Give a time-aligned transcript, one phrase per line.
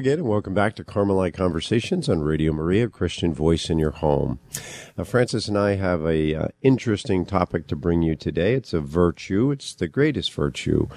[0.00, 4.38] Again, and welcome back to Carmelite Conversations on Radio Maria, Christian Voice in Your Home.
[5.04, 8.54] Francis and I have a uh, interesting topic to bring you today.
[8.54, 9.50] It's a virtue.
[9.50, 10.88] It's the greatest virtue,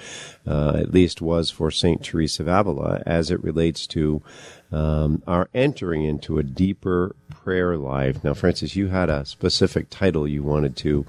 [0.46, 4.22] uh, at least was for Saint Teresa of Avila, as it relates to
[4.72, 8.24] um, our entering into a deeper prayer life.
[8.24, 11.04] Now, Francis, you had a specific title you wanted to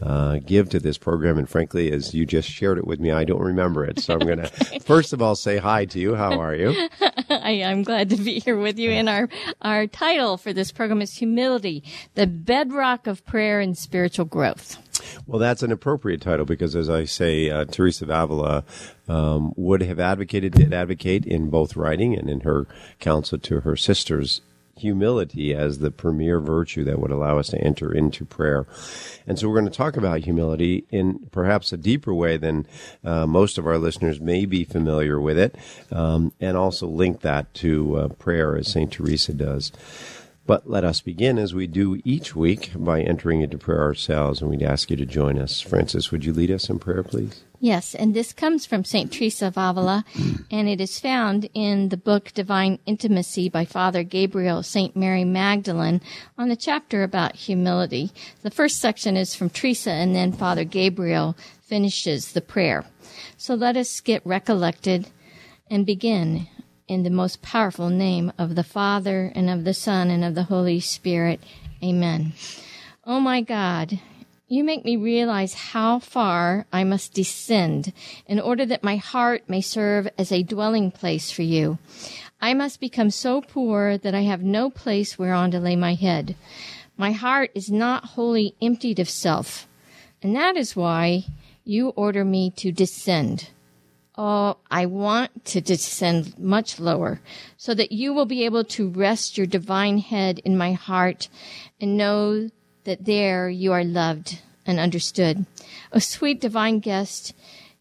[0.00, 1.36] uh, give to this program.
[1.36, 4.00] And frankly, as you just shared it with me, I don't remember it.
[4.00, 6.14] So I'm going to first of all say hi to you.
[6.14, 6.88] How are you?
[7.28, 8.90] I, am glad to be here with you.
[8.90, 9.28] And our,
[9.60, 14.78] our title for this program is Humility, the bedrock of prayer and spiritual growth.
[15.26, 18.64] Well, that's an appropriate title because, as I say, uh, Teresa of Avila
[19.06, 22.66] um, would have advocated, did advocate in both writing and in her
[23.00, 24.40] counsel to her sisters
[24.76, 28.66] humility as the premier virtue that would allow us to enter into prayer.
[29.26, 32.66] And so we're going to talk about humility in perhaps a deeper way than
[33.04, 35.54] uh, most of our listeners may be familiar with it,
[35.90, 38.92] um, and also link that to uh, prayer as St.
[38.92, 39.72] Teresa does.
[40.46, 44.50] But let us begin as we do each week by entering into prayer ourselves, and
[44.50, 45.62] we'd ask you to join us.
[45.62, 47.44] Francis, would you lead us in prayer, please?
[47.60, 49.10] Yes, and this comes from St.
[49.10, 50.04] Teresa of Avila,
[50.50, 54.94] and it is found in the book Divine Intimacy by Father Gabriel St.
[54.94, 56.02] Mary Magdalen
[56.36, 58.12] on the chapter about humility.
[58.42, 62.84] The first section is from Teresa, and then Father Gabriel finishes the prayer.
[63.38, 65.08] So let us get recollected
[65.70, 66.48] and begin
[66.86, 70.44] in the most powerful name of the Father and of the Son and of the
[70.44, 71.40] Holy Spirit.
[71.82, 72.32] Amen.
[73.04, 74.00] Oh my God,
[74.48, 77.92] you make me realize how far I must descend
[78.26, 81.78] in order that my heart may serve as a dwelling place for you.
[82.40, 86.36] I must become so poor that I have no place whereon to lay my head.
[86.96, 89.66] My heart is not wholly emptied of self,
[90.22, 91.24] and that is why
[91.64, 93.48] you order me to descend.
[94.16, 97.20] Oh, I want to descend much lower
[97.56, 101.28] so that you will be able to rest your divine head in my heart
[101.80, 102.48] and know
[102.84, 105.46] that there you are loved and understood.
[105.92, 107.34] O sweet divine guest,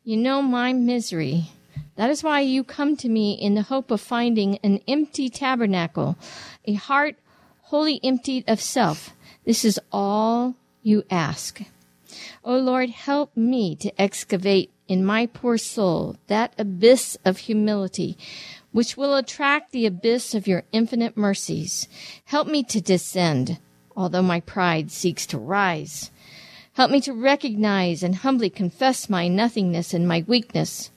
[0.04, 1.52] you know my misery.
[1.98, 6.18] That is why you come to me in the hope of finding an empty tabernacle,
[6.66, 7.16] a heart
[7.64, 9.12] wholly emptied of self.
[9.46, 11.62] This is all you ask.
[12.44, 18.18] O Lord, help me to excavate in my poor soul that abyss of humility
[18.72, 21.88] which will attract the abyss of your infinite mercies.
[22.26, 23.60] Help me to descend
[23.96, 26.12] although my pride seeks to rise.
[26.74, 30.92] Help me to recognize and humbly confess my nothingness and my weakness,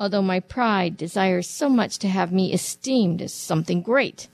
[0.00, 4.28] although my pride desires so much to have me esteemed as something great.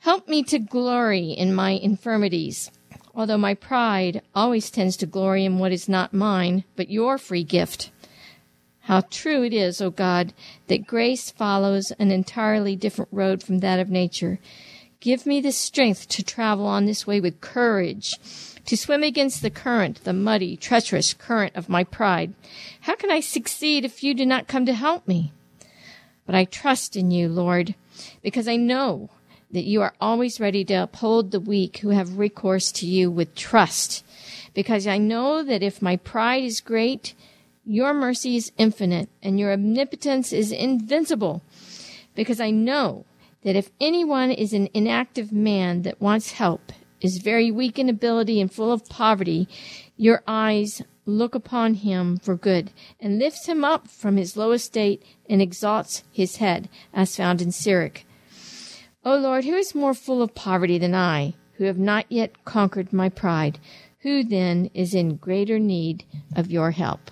[0.00, 2.70] Help me to glory in my infirmities,
[3.14, 7.44] although my pride always tends to glory in what is not mine, but your free
[7.44, 7.90] gift.
[8.88, 10.32] How true it is, O God,
[10.68, 14.38] that grace follows an entirely different road from that of nature.
[15.00, 18.14] Give me the strength to travel on this way with courage,
[18.64, 22.32] to swim against the current, the muddy, treacherous current of my pride.
[22.80, 25.32] How can I succeed if you do not come to help me?
[26.24, 27.74] But I trust in you, Lord,
[28.22, 29.10] because I know
[29.50, 33.34] that you are always ready to uphold the weak who have recourse to you with
[33.34, 34.02] trust.
[34.54, 37.12] Because I know that if my pride is great,
[37.68, 41.42] your mercy is infinite and your omnipotence is invincible.
[42.14, 43.04] Because I know
[43.44, 48.40] that if anyone is an inactive man that wants help, is very weak in ability
[48.40, 49.46] and full of poverty,
[49.96, 52.70] your eyes look upon him for good,
[53.00, 57.52] and lifts him up from his low estate and exalts his head, as found in
[57.52, 58.02] Sirach.
[59.04, 62.92] O Lord, who is more full of poverty than I, who have not yet conquered
[62.92, 63.58] my pride?
[64.00, 66.04] Who then is in greater need
[66.34, 67.10] of your help?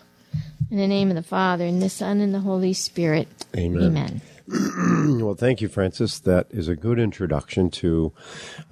[0.68, 3.28] In the name of the Father, and the Son, and the Holy Spirit.
[3.56, 4.20] Amen.
[4.48, 5.20] Amen.
[5.24, 6.18] well, thank you, Francis.
[6.18, 8.12] That is a good introduction to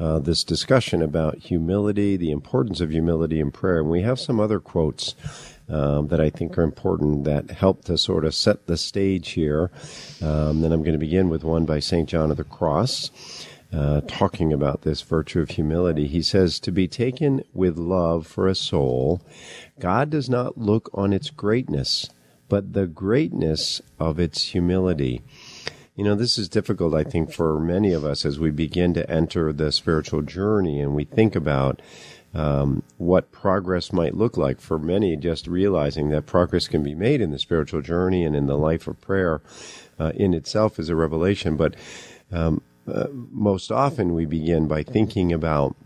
[0.00, 3.78] uh, this discussion about humility, the importance of humility in prayer.
[3.78, 5.14] And we have some other quotes
[5.68, 9.70] um, that I think are important that help to sort of set the stage here.
[10.20, 12.08] Um, and I'm going to begin with one by St.
[12.08, 13.10] John of the Cross.
[13.72, 18.46] Uh, talking about this virtue of humility, he says, To be taken with love for
[18.46, 19.20] a soul,
[19.80, 22.08] God does not look on its greatness,
[22.48, 25.22] but the greatness of its humility.
[25.96, 29.08] You know, this is difficult, I think, for many of us as we begin to
[29.10, 31.80] enter the spiritual journey and we think about
[32.34, 34.60] um, what progress might look like.
[34.60, 38.46] For many, just realizing that progress can be made in the spiritual journey and in
[38.46, 39.40] the life of prayer
[39.98, 41.56] uh, in itself is a revelation.
[41.56, 41.76] But
[42.32, 42.60] um,
[42.92, 45.76] uh, most often we begin by thinking about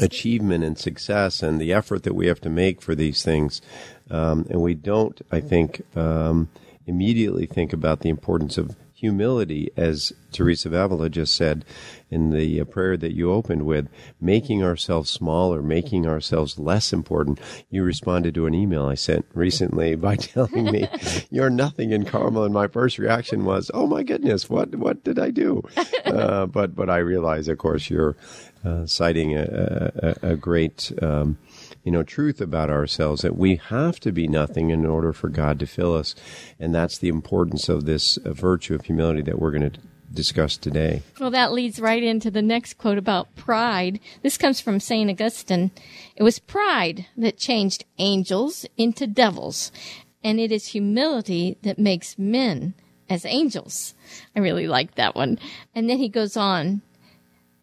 [0.00, 3.62] achievement and success and the effort that we have to make for these things.
[4.10, 6.48] Um, and we don't, I think, um,
[6.86, 11.64] immediately think about the importance of humility, as Teresa of Avila just said
[12.10, 13.88] in the uh, prayer that you opened with,
[14.20, 17.38] making ourselves smaller, making ourselves less important.
[17.68, 20.88] You responded to an email I sent recently by telling me
[21.30, 25.18] you're nothing in karma, and my first reaction was, "Oh my goodness, what what did
[25.18, 25.62] I do?"
[26.06, 28.16] Uh, but but I realize, of course, you're
[28.66, 30.92] uh, citing a, a, a great.
[31.02, 31.38] Um,
[31.84, 35.60] you know, truth about ourselves that we have to be nothing in order for God
[35.60, 36.16] to fill us.
[36.58, 39.80] And that's the importance of this uh, virtue of humility that we're going to
[40.12, 41.02] discuss today.
[41.20, 44.00] Well, that leads right into the next quote about pride.
[44.22, 45.08] This comes from St.
[45.08, 45.70] Augustine.
[46.16, 49.70] It was pride that changed angels into devils,
[50.24, 52.74] and it is humility that makes men
[53.08, 53.94] as angels.
[54.34, 55.38] I really like that one.
[55.74, 56.82] And then he goes on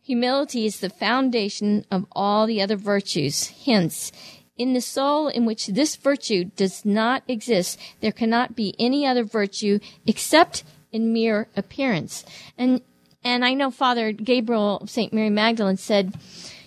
[0.04, 3.48] Humility is the foundation of all the other virtues.
[3.66, 4.12] Hence,
[4.58, 9.24] in the soul in which this virtue does not exist, there cannot be any other
[9.24, 12.26] virtue except in mere appearance.
[12.58, 12.82] And,
[13.24, 15.14] and I know Father Gabriel of St.
[15.14, 16.14] Mary Magdalen said,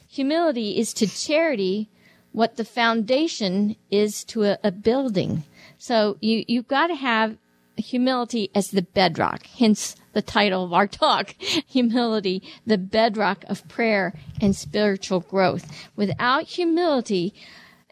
[0.09, 1.91] humility is to charity
[2.33, 5.45] what the foundation is to a, a building.
[5.77, 7.37] So you, you've got to have
[7.77, 9.47] humility as the bedrock.
[9.59, 11.35] Hence the title of our talk,
[11.69, 15.71] humility, the bedrock of prayer and spiritual growth.
[15.95, 17.35] Without humility,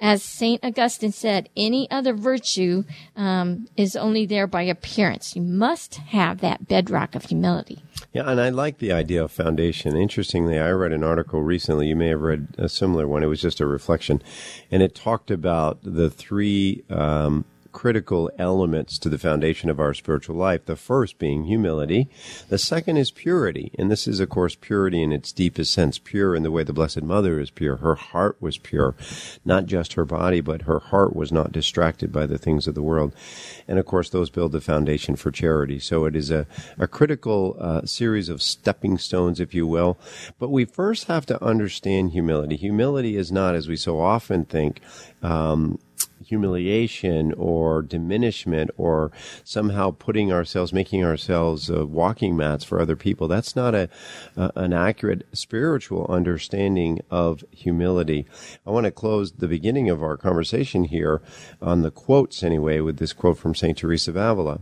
[0.00, 0.65] as St.
[0.65, 2.85] Augustine said, any other virtue
[3.15, 5.37] um, is only there by appearance.
[5.37, 7.82] You must have that bedrock of humility.
[8.15, 9.94] Yeah, and I like the idea of foundation.
[9.94, 11.88] Interestingly, I read an article recently.
[11.88, 13.23] You may have read a similar one.
[13.23, 14.23] It was just a reflection,
[14.70, 17.44] and it talked about the three um,
[17.75, 20.65] critical elements to the foundation of our spiritual life.
[20.65, 22.09] The first being humility.
[22.49, 23.73] The second is purity.
[23.79, 26.73] And this is, of course, purity in its deepest sense, pure in the way the
[26.73, 27.76] Blessed Mother is pure.
[27.76, 28.94] Her heart was pure.
[29.44, 32.82] Not just her body, but her heart was not distracted by the things of the
[32.82, 33.12] world.
[33.69, 35.81] And of course, those build the foundation for charity.
[35.81, 36.47] So it is a,
[36.79, 39.99] a critical uh, series of stepping stones, if you will.
[40.38, 42.56] But we first have to understand humility.
[42.56, 44.81] Humility is not, as we so often think,
[45.23, 45.81] um,
[46.26, 49.12] humiliation or diminishment or
[49.44, 53.29] somehow putting ourselves, making ourselves uh, walking mats for other people.
[53.29, 53.88] That's not a,
[54.37, 58.26] uh, an accurate spiritual understanding of humility.
[58.67, 61.23] I want to close the beginning of our conversation here
[61.61, 63.77] on the quotes anyway with this quote from St.
[63.77, 64.61] Teresa of Avila.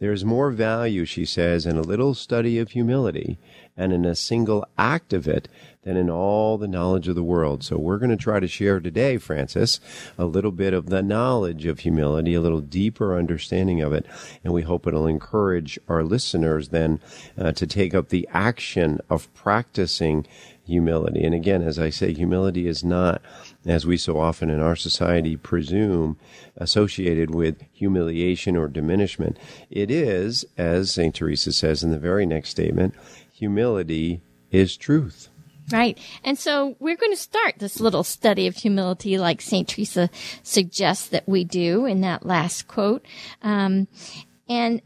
[0.00, 3.38] There's more value, she says, in a little study of humility
[3.76, 5.48] and in a single act of it
[5.82, 7.62] than in all the knowledge of the world.
[7.62, 9.80] So we're going to try to share today, Francis,
[10.16, 14.06] a little bit of the knowledge of humility, a little deeper understanding of it,
[14.42, 17.00] and we hope it'll encourage our listeners then
[17.36, 20.26] uh, to take up the action of practicing
[20.66, 21.22] humility.
[21.22, 23.20] And again, as I say, humility is not,
[23.66, 26.16] as we so often in our society presume,
[26.56, 29.38] associated with humiliation or diminishment.
[29.70, 31.14] It is, as St.
[31.14, 32.94] Teresa says in the very next statement,
[33.34, 35.28] humility is truth.
[35.72, 35.98] Right.
[36.22, 39.66] And so we're going to start this little study of humility like St.
[39.66, 40.10] Teresa
[40.42, 43.04] suggests that we do in that last quote.
[43.42, 43.88] Um,
[44.48, 44.82] and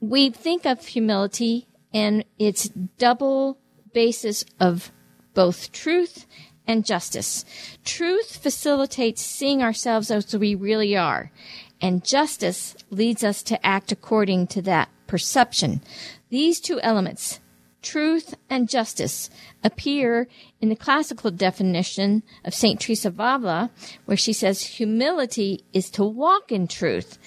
[0.00, 3.58] we think of humility and its double
[3.92, 4.92] basis of
[5.34, 6.26] both truth
[6.66, 7.44] and justice.
[7.84, 11.32] Truth facilitates seeing ourselves as we really are,
[11.80, 15.80] and justice leads us to act according to that perception.
[16.28, 17.40] These two elements,
[17.82, 19.30] truth and justice
[19.62, 20.28] appear
[20.60, 22.80] in the classical definition of St.
[22.80, 23.70] Teresa of Avila,
[24.04, 27.18] where she says humility is to walk in truth.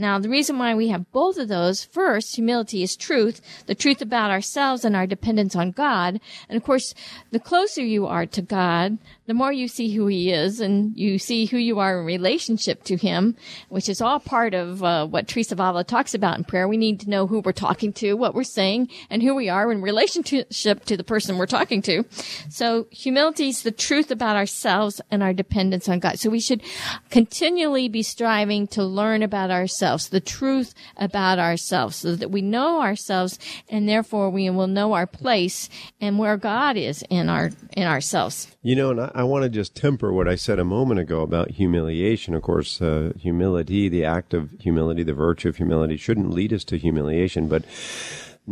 [0.00, 4.00] Now, the reason why we have both of those, first, humility is truth, the truth
[4.00, 6.20] about ourselves and our dependence on God.
[6.48, 6.94] And of course,
[7.32, 11.18] the closer you are to God, the more you see who He is and you
[11.18, 13.36] see who you are in relationship to Him,
[13.68, 16.66] which is all part of uh, what Teresa of Avila talks about in prayer.
[16.66, 19.70] We need to know who we're talking to, what we're saying, and who we are
[19.70, 22.04] in relationship to the person we're talking to.
[22.48, 26.18] So humility is the truth about ourselves and our dependence on God.
[26.18, 26.62] So we should
[27.10, 32.80] continually be striving to learn about ourselves, the truth about ourselves, so that we know
[32.80, 35.68] ourselves and therefore we will know our place
[36.00, 38.54] and where God is in our in ourselves.
[38.62, 41.22] You know, and I, I want to just temper what I said a moment ago
[41.22, 42.34] about humiliation.
[42.34, 46.64] Of course, uh, humility, the act of humility, the virtue of humility, shouldn't lead us
[46.64, 47.64] to humiliation, but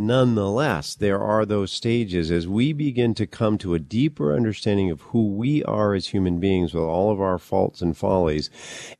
[0.00, 5.00] Nonetheless, there are those stages as we begin to come to a deeper understanding of
[5.00, 8.48] who we are as human beings with all of our faults and follies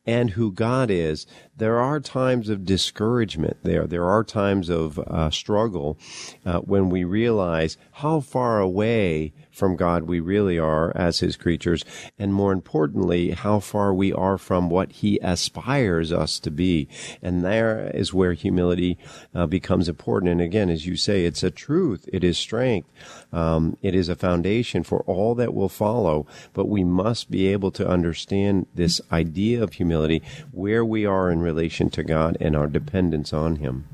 [0.04, 1.24] and who God is.
[1.56, 3.86] There are times of discouragement there.
[3.86, 5.96] There are times of uh, struggle
[6.44, 11.84] uh, when we realize how far away from God we really are as His creatures,
[12.18, 16.88] and more importantly, how far we are from what He aspires us to be.
[17.20, 18.96] And there is where humility
[19.34, 20.32] uh, becomes important.
[20.32, 22.08] And again, as you say, it's a truth.
[22.12, 22.88] It is strength.
[23.32, 26.26] Um, it is a foundation for all that will follow.
[26.54, 30.22] But we must be able to understand this idea of humility,
[30.52, 33.86] where we are in relation to God and our dependence on Him.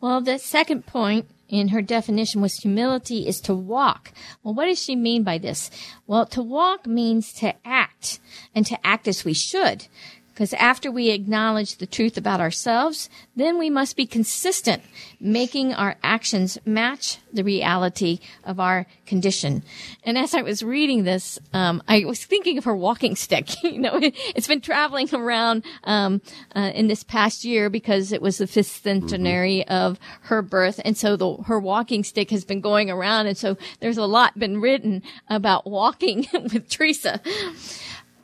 [0.00, 4.12] Well, the second point in her definition was humility is to walk.
[4.42, 5.70] Well, what does she mean by this?
[6.06, 8.20] Well, to walk means to act
[8.54, 9.86] and to act as we should.
[10.34, 14.82] Because after we acknowledge the truth about ourselves, then we must be consistent,
[15.20, 19.62] making our actions match the reality of our condition.
[20.02, 23.48] And as I was reading this, um, I was thinking of her walking stick.
[23.62, 26.20] you know, it's been traveling around um,
[26.56, 29.72] uh, in this past year because it was the fifth centenary mm-hmm.
[29.72, 33.56] of her birth, and so the, her walking stick has been going around, and so
[33.78, 37.20] there's a lot been written about walking with Teresa.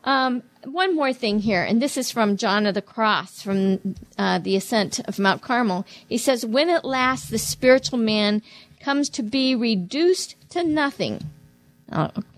[0.02, 4.38] Um, one more thing here, and this is from John of the Cross, from uh,
[4.38, 5.86] the ascent of Mount Carmel.
[6.08, 8.42] He says, When at last the spiritual man
[8.80, 11.30] comes to be reduced to nothing,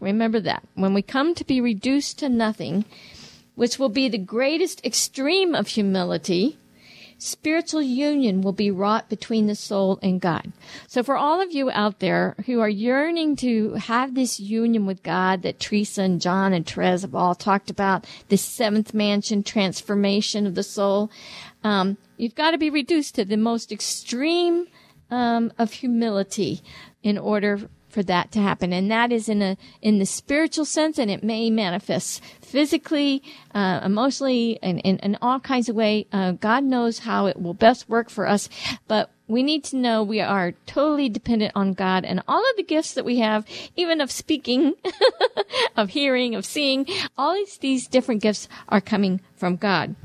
[0.00, 0.62] remember that.
[0.75, 2.85] When we come to be reduced to nothing,
[3.55, 6.59] which will be the greatest extreme of humility,
[7.23, 10.52] spiritual union will be wrought between the soul and God.
[10.88, 15.02] So for all of you out there who are yearning to have this union with
[15.02, 20.47] God that Teresa and John and Therese have all talked about, this seventh mansion transformation
[20.47, 21.11] of the soul,
[21.62, 24.67] um, you've got to be reduced to the most extreme
[25.11, 26.61] um, of humility
[27.05, 28.73] in order for that to happen.
[28.73, 33.23] And that is in a, in the spiritual sense, and it may manifest physically,
[33.54, 36.06] uh, emotionally, and in all kinds of way.
[36.12, 38.50] Uh, God knows how it will best work for us,
[38.87, 42.62] but we need to know we are totally dependent on God and all of the
[42.62, 44.75] gifts that we have, even of speaking,
[45.76, 49.97] of hearing, of seeing, all these, these different gifts are coming from God.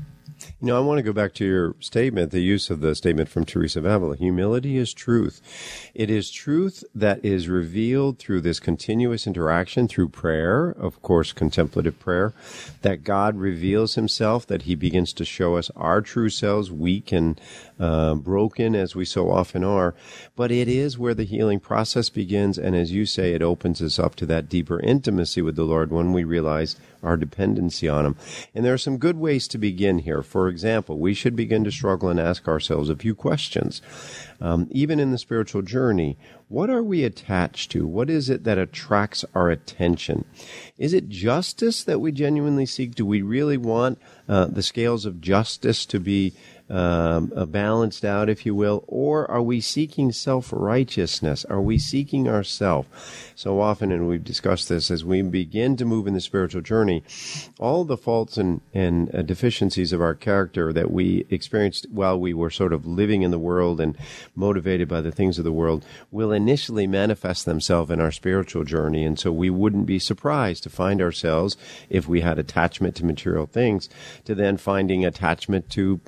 [0.60, 3.28] You know, I want to go back to your statement, the use of the statement
[3.28, 4.16] from Teresa of Avila.
[4.16, 5.40] Humility is truth.
[5.94, 11.98] It is truth that is revealed through this continuous interaction through prayer, of course, contemplative
[11.98, 12.32] prayer,
[12.82, 17.40] that God reveals himself, that he begins to show us our true selves, weak and
[17.80, 19.94] uh, broken as we so often are.
[20.36, 22.58] But it is where the healing process begins.
[22.58, 25.90] And as you say, it opens us up to that deeper intimacy with the Lord
[25.90, 28.16] when we realize our dependency on them.
[28.54, 30.22] And there are some good ways to begin here.
[30.22, 33.80] For example, we should begin to struggle and ask ourselves a few questions.
[34.40, 36.16] Um, even in the spiritual journey,
[36.48, 37.86] what are we attached to?
[37.86, 40.24] What is it that attracts our attention?
[40.78, 42.94] Is it justice that we genuinely seek?
[42.94, 46.32] Do we really want uh, the scales of justice to be
[46.70, 51.44] um, uh, balanced out, if you will, or are we seeking self righteousness?
[51.46, 53.32] Are we seeking ourself?
[53.34, 57.02] So often, and we've discussed this, as we begin to move in the spiritual journey,
[57.58, 62.34] all the faults and, and uh, deficiencies of our character that we experienced while we
[62.34, 63.96] were sort of living in the world and
[64.34, 69.04] motivated by the things of the world will initially manifest themselves in our spiritual journey.
[69.04, 71.56] And so we wouldn't be surprised to find ourselves,
[71.88, 73.88] if we had attachment to material things,
[74.24, 76.00] to then finding attachment to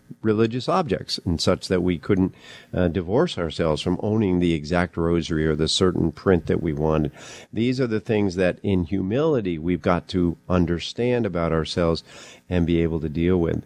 [0.51, 2.35] religious objects and such that we couldn't
[2.75, 7.13] uh, divorce ourselves from owning the exact rosary or the certain print that we wanted.
[7.53, 12.03] These are the things that in humility we've got to understand about ourselves
[12.49, 13.63] and be able to deal with.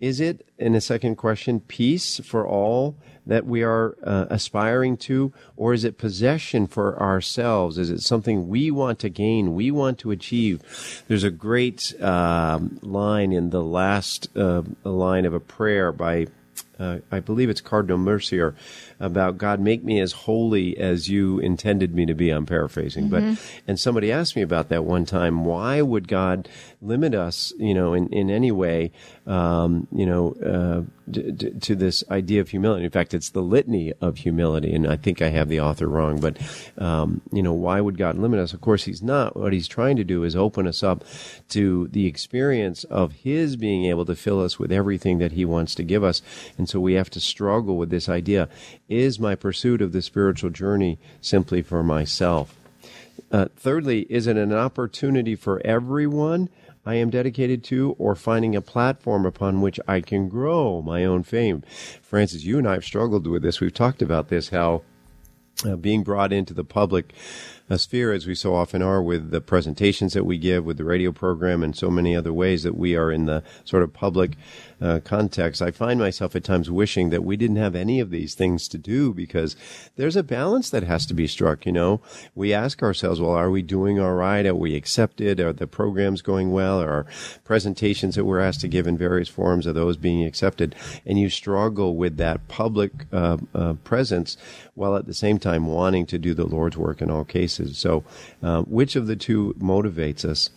[0.00, 5.32] Is it, in a second question, peace for all that we are uh, aspiring to,
[5.56, 7.78] or is it possession for ourselves?
[7.78, 11.04] Is it something we want to gain, we want to achieve?
[11.08, 16.26] There's a great um, line in the last uh, line of a prayer by
[16.78, 18.54] uh, I believe it's Cardinal Mercier,
[19.02, 22.30] about God, make me as holy as you intended me to be.
[22.30, 23.32] I'm paraphrasing, mm-hmm.
[23.32, 25.44] but and somebody asked me about that one time.
[25.44, 26.48] Why would God
[26.80, 28.92] limit us, you know, in in any way,
[29.26, 32.84] um, you know, uh, d- d- to this idea of humility?
[32.84, 36.20] In fact, it's the litany of humility, and I think I have the author wrong,
[36.20, 36.38] but
[36.78, 38.52] um, you know, why would God limit us?
[38.52, 39.36] Of course, He's not.
[39.36, 41.02] What He's trying to do is open us up
[41.48, 45.74] to the experience of His being able to fill us with everything that He wants
[45.74, 46.22] to give us,
[46.56, 48.48] and so we have to struggle with this idea
[48.92, 52.56] is my pursuit of the spiritual journey simply for myself?
[53.30, 56.48] Uh, thirdly, is it an opportunity for everyone
[56.84, 61.22] I am dedicated to or finding a platform upon which I can grow my own
[61.22, 61.62] fame?
[62.02, 63.60] Francis, you and I have struggled with this.
[63.60, 64.82] We've talked about this, how
[65.64, 67.12] uh, being brought into the public
[67.70, 70.84] a sphere as we so often are with the presentations that we give, with the
[70.84, 74.32] radio program, and so many other ways that we are in the sort of public
[74.82, 78.34] uh, context, I find myself at times wishing that we didn't have any of these
[78.34, 79.54] things to do because
[79.96, 81.64] there's a balance that has to be struck.
[81.66, 82.00] You know,
[82.34, 84.46] we ask ourselves, well, are we doing all right?
[84.46, 85.40] Are we accepted?
[85.40, 86.80] Are the programs going well?
[86.80, 87.06] Are our
[87.44, 90.74] presentations that we're asked to give in various forms are those being accepted?
[91.06, 94.36] And you struggle with that public uh, uh, presence
[94.74, 97.78] while at the same time wanting to do the Lord's work in all cases.
[97.78, 98.04] So,
[98.42, 100.50] uh, which of the two motivates us?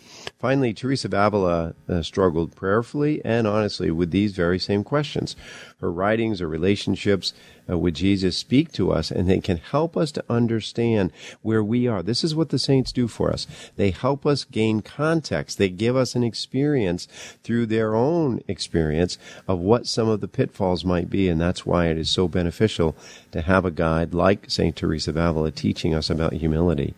[0.46, 5.36] Finally, Teresa of Avila uh, struggled prayerfully and honestly with these very same questions.
[5.82, 7.34] Her writings or relationships
[7.68, 11.12] uh, with Jesus speak to us and they can help us to understand
[11.42, 12.04] where we are.
[12.04, 13.48] This is what the saints do for us.
[13.76, 15.58] They help us gain context.
[15.58, 17.08] They give us an experience
[17.44, 21.28] through their own experience of what some of the pitfalls might be.
[21.28, 22.96] And that's why it is so beneficial
[23.32, 24.76] to have a guide like St.
[24.76, 26.94] Teresa of Avila teaching us about humility.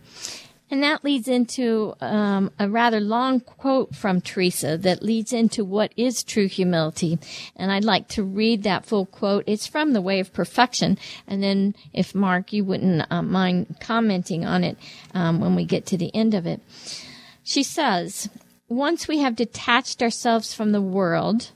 [0.70, 5.94] And that leads into um, a rather long quote from Teresa that leads into what
[5.96, 7.20] is true humility.
[7.56, 9.46] And I'd like to read that full quote.
[9.48, 10.98] It's from The Way of Perfection.
[11.26, 14.78] And then, if Mark, you wouldn't uh, mind commenting on it
[15.14, 16.62] um, when we get to the end of it.
[17.44, 18.30] She says,
[18.68, 21.52] Once we have detached ourselves from the world,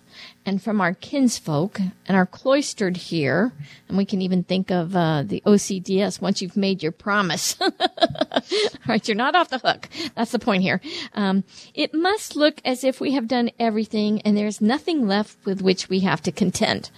[0.45, 3.53] and from our kinsfolk and are cloistered here.
[3.87, 7.55] And we can even think of uh, the OCDS once you've made your promise.
[7.61, 7.69] All
[8.87, 9.87] right, you're not off the hook.
[10.15, 10.81] That's the point here.
[11.13, 11.43] Um,
[11.73, 15.89] it must look as if we have done everything and there's nothing left with which
[15.89, 16.89] we have to contend.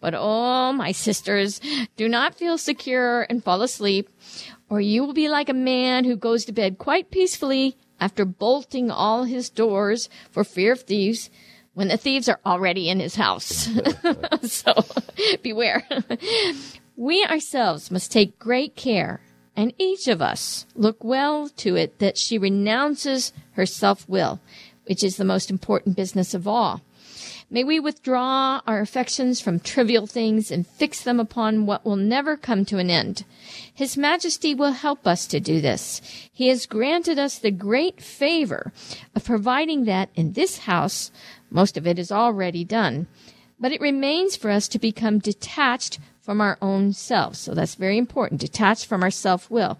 [0.00, 1.60] But oh, my sisters,
[1.96, 4.10] do not feel secure and fall asleep,
[4.68, 8.90] or you will be like a man who goes to bed quite peacefully after bolting
[8.90, 11.30] all his doors for fear of thieves
[11.76, 13.68] when the thieves are already in his house.
[14.42, 14.72] so
[15.42, 15.86] beware.
[16.96, 19.20] we ourselves must take great care
[19.54, 24.40] and each of us look well to it that she renounces her self will,
[24.86, 26.80] which is the most important business of all.
[27.48, 32.36] May we withdraw our affections from trivial things and fix them upon what will never
[32.36, 33.24] come to an end.
[33.72, 36.00] His Majesty will help us to do this.
[36.32, 38.72] He has granted us the great favor
[39.14, 41.12] of providing that in this house
[41.48, 43.06] most of it is already done.
[43.60, 47.38] But it remains for us to become detached from our own selves.
[47.38, 48.40] So that's very important.
[48.40, 49.78] Detached from our self will.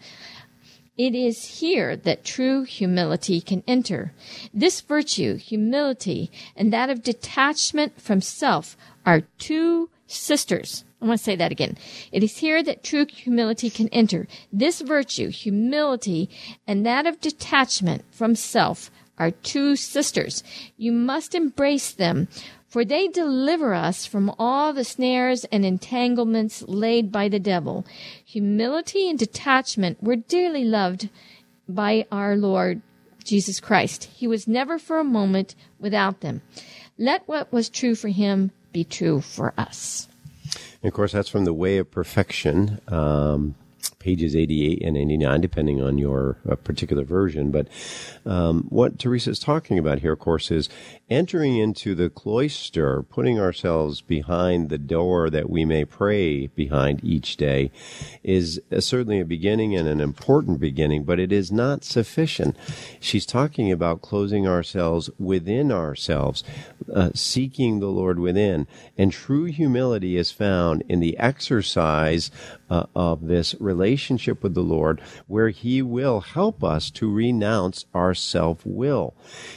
[0.96, 4.12] It is here that true humility can enter.
[4.54, 10.84] This virtue, humility, and that of detachment from self are two sisters.
[11.00, 11.76] I want to say that again.
[12.12, 14.26] It is here that true humility can enter.
[14.50, 16.30] This virtue, humility,
[16.66, 20.42] and that of detachment from self are two sisters.
[20.76, 22.28] You must embrace them,
[22.76, 27.86] for they deliver us from all the snares and entanglements laid by the devil.
[28.22, 31.08] Humility and detachment were dearly loved
[31.66, 32.82] by our Lord
[33.24, 34.10] Jesus Christ.
[34.14, 36.42] He was never for a moment without them.
[36.98, 40.06] Let what was true for him be true for us.
[40.82, 42.82] And of course, that's from the Way of Perfection.
[42.88, 43.54] Um,
[43.90, 47.50] pages 88 and 89, depending on your uh, particular version.
[47.50, 47.68] But
[48.24, 50.68] um, what Teresa is talking about here, of course, is
[51.08, 57.36] entering into the cloister, putting ourselves behind the door that we may pray behind each
[57.36, 57.70] day,
[58.22, 62.56] is uh, certainly a beginning and an important beginning, but it is not sufficient.
[63.00, 66.42] She's talking about closing ourselves within ourselves,
[66.92, 68.66] uh, seeking the Lord within.
[68.98, 72.30] And true humility is found in the exercise
[72.68, 78.14] uh, of this relationship with the Lord, where He will help us to renounce our
[78.14, 79.14] self will.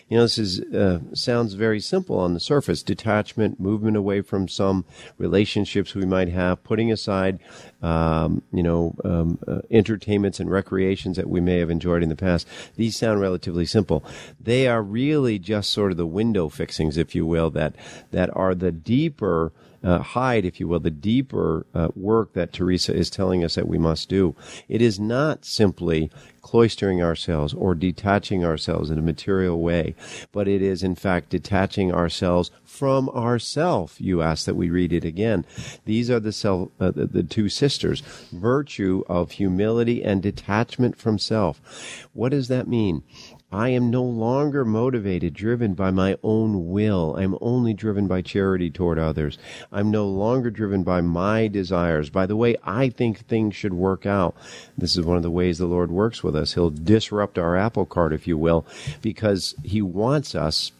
[0.07, 4.47] You know, this is uh, sounds very simple on the surface: detachment, movement away from
[4.47, 4.85] some
[5.17, 7.39] relationships we might have, putting aside,
[7.81, 12.15] um, you know, um, uh, entertainments and recreations that we may have enjoyed in the
[12.15, 12.47] past.
[12.75, 14.03] These sound relatively simple.
[14.39, 17.75] They are really just sort of the window fixings, if you will, that
[18.11, 19.51] that are the deeper
[19.83, 23.67] uh, hide, if you will, the deeper uh, work that Teresa is telling us that
[23.67, 24.35] we must do.
[24.67, 26.09] It is not simply
[26.41, 29.95] cloistering ourselves or detaching ourselves in a material way,
[30.31, 33.99] but it is in fact detaching ourselves from ourself.
[33.99, 35.45] You ask that we read it again.
[35.85, 41.19] These are the self, uh, the, the two sisters, virtue of humility and detachment from
[41.19, 42.07] self.
[42.13, 43.03] What does that mean?
[43.51, 47.15] I am no longer motivated, driven by my own will.
[47.17, 49.39] I'm only driven by charity toward others.
[49.71, 54.05] I'm no longer driven by my desires, by the way I think things should work
[54.05, 54.35] out.
[54.77, 56.53] This is one of the ways the Lord works with us.
[56.53, 58.67] He'll disrupt our apple cart, if you will,
[59.01, 60.71] because He wants us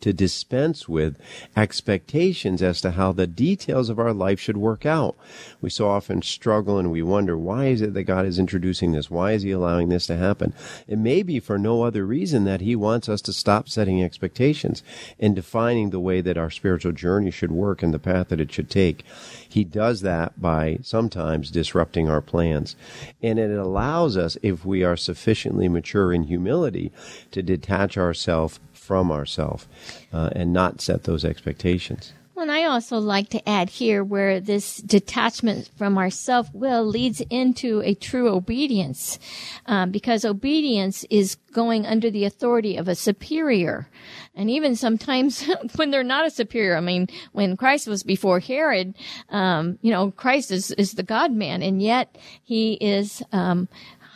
[0.00, 1.16] to dispense with
[1.56, 5.16] expectations as to how the details of our life should work out.
[5.60, 9.10] We so often struggle and we wonder, why is it that God is introducing this?
[9.10, 10.52] Why is He allowing this to happen?
[10.88, 14.82] It may be for no other reason that He wants us to stop setting expectations
[15.20, 18.52] and defining the way that our spiritual journey should work and the path that it
[18.52, 19.04] should take.
[19.48, 22.76] He does that by sometimes disrupting our plans.
[23.22, 26.92] And it allows us, if we are sufficiently mature in humility,
[27.30, 29.66] to detach ourselves from ourselves
[30.12, 32.12] uh, and not set those expectations.
[32.36, 36.84] Well, and I also like to add here where this detachment from our self will
[36.84, 39.18] leads into a true obedience,
[39.64, 43.88] um, because obedience is going under the authority of a superior.
[44.34, 48.94] And even sometimes when they're not a superior, I mean, when Christ was before Herod,
[49.30, 53.66] um, you know, Christ is, is the God man, and yet he is um,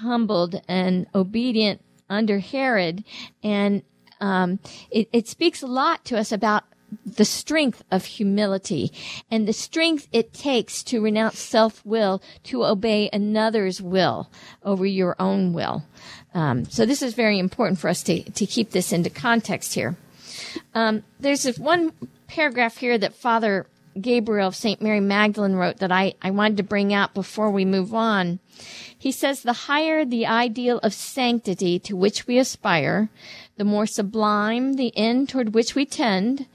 [0.00, 1.80] humbled and obedient
[2.10, 3.02] under Herod,
[3.42, 3.82] and
[4.20, 4.58] um,
[4.90, 6.64] it, it speaks a lot to us about
[7.06, 8.92] the strength of humility
[9.30, 14.28] and the strength it takes to renounce self will to obey another's will
[14.64, 15.84] over your own will.
[16.34, 19.96] Um, so this is very important for us to, to keep this into context here.
[20.74, 21.92] Um, there's this one
[22.26, 23.66] paragraph here that Father
[24.00, 24.80] Gabriel of St.
[24.80, 28.38] Mary Magdalen wrote that I, I wanted to bring out before we move on.
[28.96, 33.08] He says, the higher the ideal of sanctity to which we aspire,
[33.60, 36.46] the more sublime the end toward which we tend,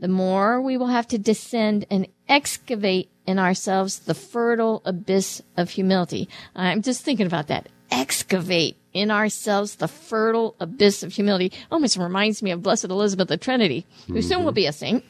[0.00, 5.70] the more we will have to descend and excavate in ourselves the fertile abyss of
[5.70, 6.28] humility.
[6.56, 7.68] I'm just thinking about that.
[7.92, 11.52] Excavate in ourselves the fertile abyss of humility.
[11.70, 14.22] Almost reminds me of Blessed Elizabeth of Trinity, who mm-hmm.
[14.22, 15.04] soon will be a saint.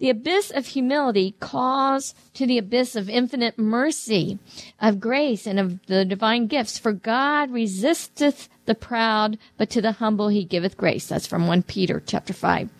[0.00, 4.40] The abyss of humility calls to the abyss of infinite mercy,
[4.80, 6.78] of grace, and of the divine gifts.
[6.78, 11.06] For God resisteth the proud, but to the humble he giveth grace.
[11.06, 12.70] That's from 1 Peter chapter 5.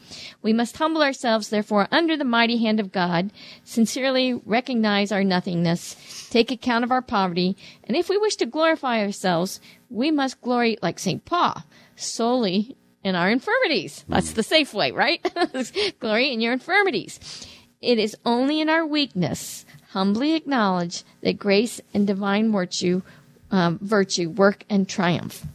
[0.42, 3.30] We must humble ourselves, therefore, under the mighty hand of God,
[3.62, 9.00] sincerely recognize our nothingness, take account of our poverty, and if we wish to glorify
[9.00, 11.24] ourselves, we must glory, like St.
[11.24, 11.62] Paul,
[11.94, 14.04] solely in our infirmities.
[14.08, 15.24] That's the safe way, right?
[16.00, 17.46] Glory in your infirmities.
[17.80, 23.02] It is only in our weakness, humbly acknowledge that grace and divine virtue,
[23.50, 25.46] um, virtue work and triumph.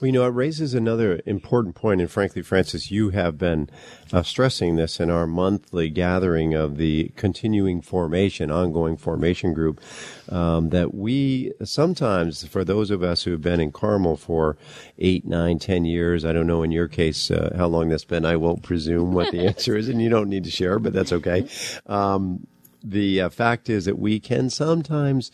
[0.00, 3.70] Well, you know, it raises another important point, and frankly, Francis, you have been
[4.12, 9.80] uh, stressing this in our monthly gathering of the continuing formation, ongoing formation group,
[10.28, 14.56] um, that we sometimes, for those of us who have been in Carmel for
[14.98, 18.24] eight, nine, ten years, I don't know in your case uh, how long that's been.
[18.24, 21.12] I won't presume what the answer is, and you don't need to share, but that's
[21.12, 21.48] okay.
[21.86, 22.46] Um,
[22.84, 25.30] the uh, fact is that we can sometimes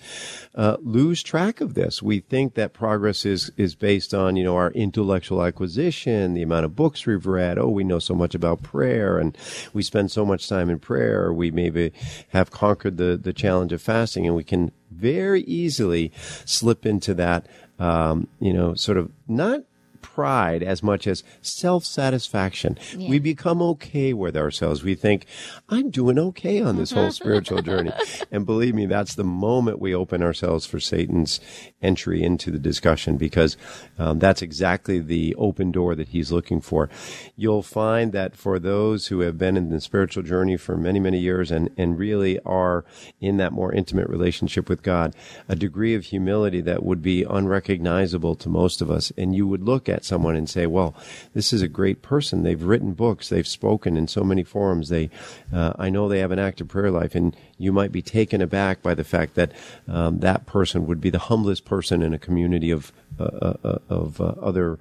[0.55, 2.03] uh, lose track of this.
[2.03, 6.65] We think that progress is is based on you know our intellectual acquisition, the amount
[6.65, 7.59] of books we've read.
[7.59, 9.37] Oh, we know so much about prayer, and
[9.73, 11.33] we spend so much time in prayer.
[11.33, 11.93] We maybe
[12.29, 16.13] have conquered the the challenge of fasting, and we can very easily
[16.45, 17.47] slip into that.
[17.79, 19.63] Um, you know, sort of not
[20.03, 22.79] pride as much as self satisfaction.
[22.97, 23.11] Yeah.
[23.11, 24.83] We become okay with ourselves.
[24.83, 25.27] We think,
[25.69, 27.11] I'm doing okay on this whole mm-hmm.
[27.11, 27.93] spiritual journey.
[28.33, 31.41] And believe me, that's the moment we open ourselves for Satan's
[31.83, 33.57] entry into the discussion because
[33.99, 36.89] um, that's exactly the open door that he's looking for.
[37.37, 41.19] You'll find that for those who have been in the spiritual journey for many, many
[41.19, 42.85] years and, and really are
[43.21, 45.15] in that more intimate relationship with God,
[45.49, 49.13] a degree of humility that would be unrecognizable to most of us.
[49.17, 50.95] And you would look at someone and say, well,
[51.35, 52.43] this is a great person.
[52.43, 53.29] They've written books.
[53.29, 54.89] They've spoken in so many forums.
[54.89, 55.11] They,
[55.53, 58.83] uh, I know they have an active prayer life and you might be taken aback
[58.83, 59.53] by the fact that
[59.87, 64.21] um, that person would be the humblest person in a community of uh, uh, of
[64.21, 64.79] uh, other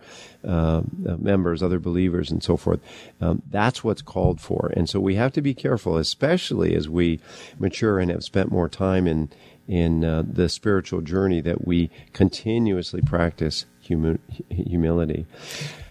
[0.47, 2.80] uh, members, other believers, and so forth.
[3.21, 7.19] Um, that's what's called for, and so we have to be careful, especially as we
[7.60, 9.30] mature and have spent more time in
[9.67, 14.17] in uh, the spiritual journey, that we continuously practice humi-
[14.49, 15.28] humility.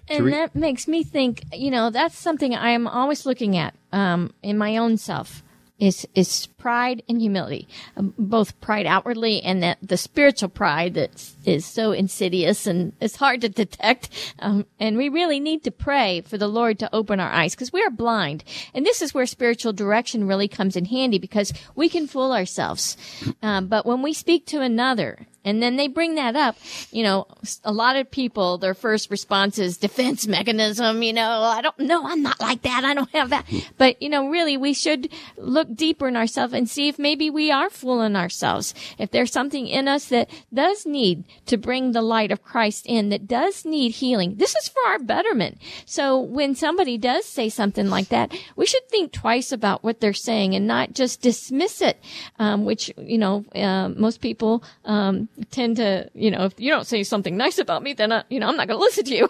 [0.08, 3.74] And re- that makes me think, you know, that's something I am always looking at
[3.92, 5.44] um, in my own self
[5.78, 11.18] is is pride and humility, um, both pride outwardly and that the spiritual pride that
[11.48, 14.08] is so insidious and it's hard to detect.
[14.38, 17.72] Um, and we really need to pray for the Lord to open our eyes because
[17.72, 18.44] we are blind.
[18.74, 22.96] And this is where spiritual direction really comes in handy because we can fool ourselves.
[23.42, 26.56] Um, but when we speak to another and then they bring that up,
[26.90, 27.26] you know,
[27.64, 31.02] a lot of people, their first response is defense mechanism.
[31.02, 32.06] You know, I don't know.
[32.06, 32.84] I'm not like that.
[32.84, 33.46] I don't have that.
[33.78, 37.50] But, you know, really we should look deeper in ourselves and see if maybe we
[37.50, 38.74] are fooling ourselves.
[38.98, 43.08] If there's something in us that does need to bring the light of Christ in,
[43.10, 44.36] that does need healing.
[44.36, 45.58] This is for our betterment.
[45.86, 50.12] So when somebody does say something like that, we should think twice about what they're
[50.12, 52.00] saying and not just dismiss it,
[52.38, 56.86] um, which, you know, uh, most people, um, tend to, you know, if you don't
[56.86, 59.14] say something nice about me, then, I, you know, I'm not going to listen to
[59.14, 59.28] you.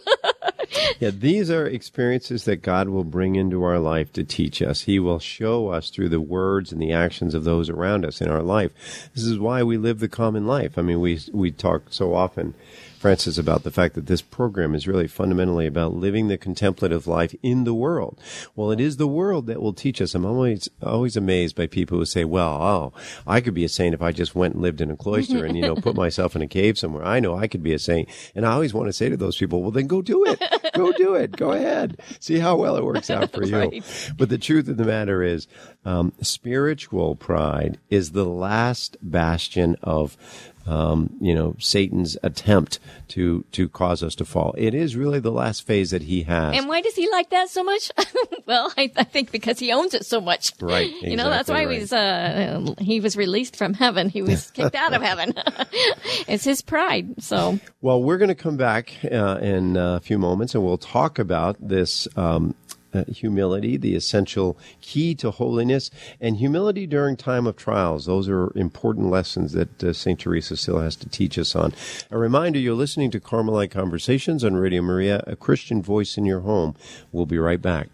[1.00, 4.82] yeah, these are experiences that God will bring into our life to teach us.
[4.82, 8.28] He will show us through the words and the actions of those around us in
[8.28, 8.72] our life.
[9.14, 10.78] This is why we live the common life.
[10.78, 12.54] I mean, we we talk so often
[12.98, 17.34] Francis, about the fact that this program is really fundamentally about living the contemplative life
[17.42, 18.20] in the world.
[18.56, 20.14] Well, it is the world that will teach us.
[20.14, 22.92] I'm always, always amazed by people who say, well, oh,
[23.26, 25.56] I could be a saint if I just went and lived in a cloister and,
[25.56, 27.04] you know, put myself in a cave somewhere.
[27.04, 28.08] I know I could be a saint.
[28.34, 30.42] And I always want to say to those people, well, then go do it.
[30.74, 31.36] Go do it.
[31.36, 32.00] Go ahead.
[32.18, 33.56] See how well it works out for you.
[33.56, 34.12] Right.
[34.16, 35.46] But the truth of the matter is,
[35.84, 40.16] um, spiritual pride is the last bastion of
[40.68, 42.78] um, you know, Satan's attempt
[43.08, 44.54] to to cause us to fall.
[44.58, 46.56] It is really the last phase that he has.
[46.56, 47.90] And why does he like that so much?
[48.46, 50.52] well, I, I, think because he owns it so much.
[50.60, 50.86] Right.
[50.86, 51.78] Exactly you know, that's why right.
[51.78, 54.10] he's uh, he was released from heaven.
[54.10, 55.32] He was kicked out of heaven.
[56.28, 57.22] it's his pride.
[57.22, 57.58] So.
[57.80, 61.56] Well, we're going to come back uh, in a few moments, and we'll talk about
[61.60, 62.06] this.
[62.16, 62.54] Um,
[62.94, 68.06] uh, humility, the essential key to holiness, and humility during time of trials.
[68.06, 70.18] Those are important lessons that uh, St.
[70.18, 71.74] Teresa still has to teach us on.
[72.10, 76.40] A reminder, you're listening to Carmelite Conversations on Radio Maria, a Christian voice in your
[76.40, 76.74] home.
[77.12, 77.88] We'll be right back.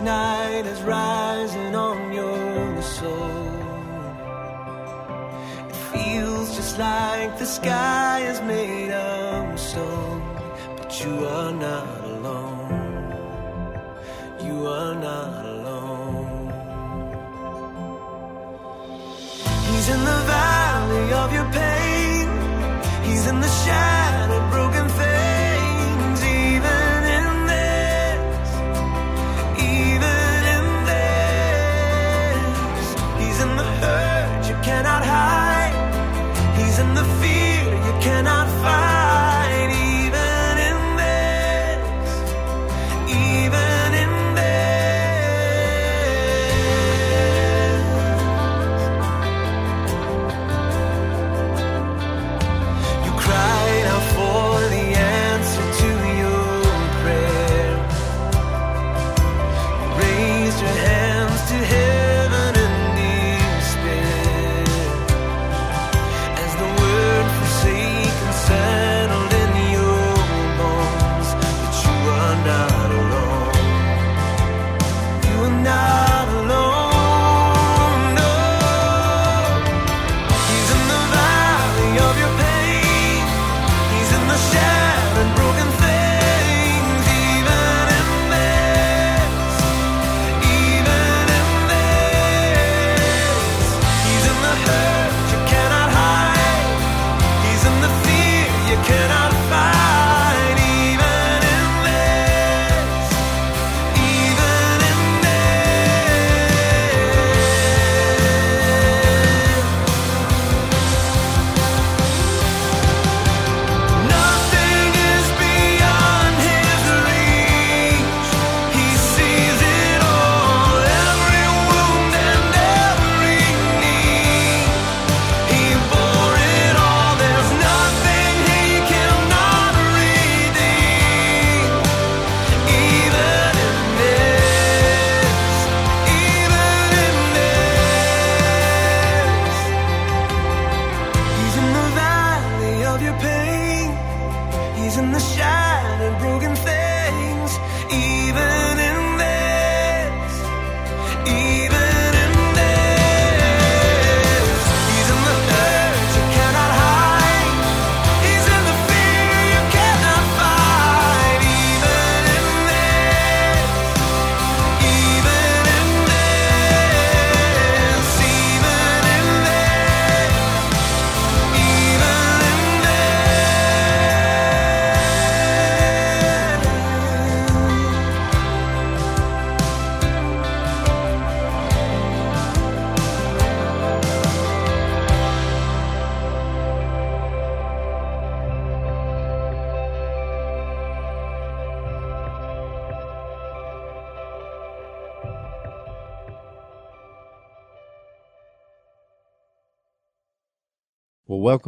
[0.00, 3.50] Night is rising on your soul.
[5.68, 10.22] It feels just like the sky is made of stone,
[10.78, 12.72] but you are not alone.
[14.46, 16.52] You are not alone.
[19.68, 22.26] He's in the valley of your pain.
[23.04, 24.03] He's in the shadow,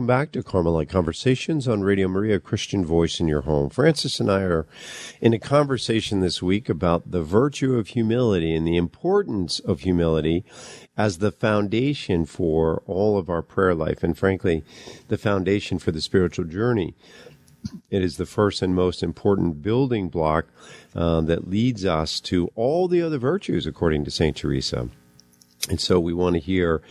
[0.07, 3.69] welcome back to Carmelite Conversations on Radio Maria, Christian Voice in Your Home.
[3.69, 4.64] Francis and I are
[5.21, 10.45] in a conversation this week about the virtue of humility and the importance of humility
[10.97, 14.62] as the foundation for all of our prayer life and, frankly,
[15.09, 16.95] the foundation for the spiritual journey.
[17.90, 20.47] It is the first and most important building block
[20.95, 24.37] uh, that leads us to all the other virtues, according to St.
[24.37, 24.88] Teresa.
[25.68, 26.83] And so we want to hear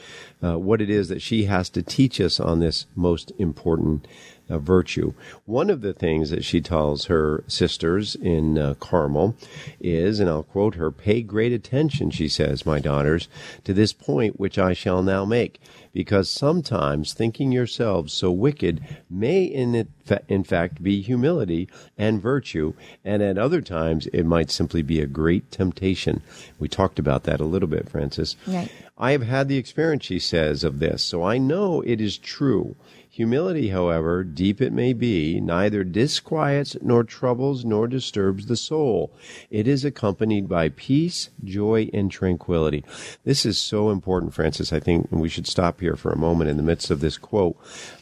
[0.44, 4.08] uh, what it is that she has to teach us on this most important
[4.50, 5.14] uh, virtue.
[5.46, 9.36] One of the things that she tells her sisters in uh, Carmel
[9.80, 13.28] is, and I'll quote her, pay great attention, she says, my daughters,
[13.64, 15.60] to this point which I shall now make,
[15.94, 19.88] because sometimes thinking yourselves so wicked may in, it,
[20.28, 25.08] in fact be humility and virtue, and at other times it might simply be a
[25.08, 26.22] great temptation.
[26.60, 28.36] We talked about that a little bit, Francis.
[28.46, 28.72] Right.
[28.98, 32.76] I have had the experience, she says, of this, so I know it is true.
[33.16, 39.10] Humility, however, deep it may be, neither disquiets nor troubles nor disturbs the soul.
[39.50, 42.84] It is accompanied by peace, joy, and tranquility.
[43.24, 44.74] This is so important, Francis.
[44.74, 47.56] I think we should stop here for a moment in the midst of this quote.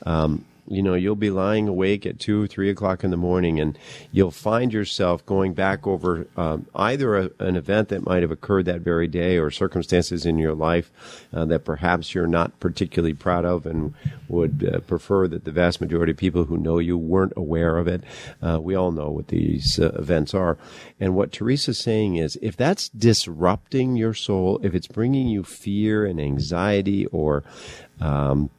[0.04, 3.60] Um, you know, you'll be lying awake at two, or three o'clock in the morning,
[3.60, 3.78] and
[4.12, 8.66] you'll find yourself going back over um, either a, an event that might have occurred
[8.66, 10.92] that very day or circumstances in your life
[11.34, 13.94] uh, that perhaps you're not particularly proud of and
[14.28, 17.88] would uh, prefer that the vast majority of people who know you weren't aware of
[17.88, 18.04] it.
[18.42, 20.58] Uh, we all know what these uh, events are.
[21.00, 26.06] And what Teresa's saying is if that's disrupting your soul, if it's bringing you fear
[26.06, 27.44] and anxiety or
[28.02, 28.50] um,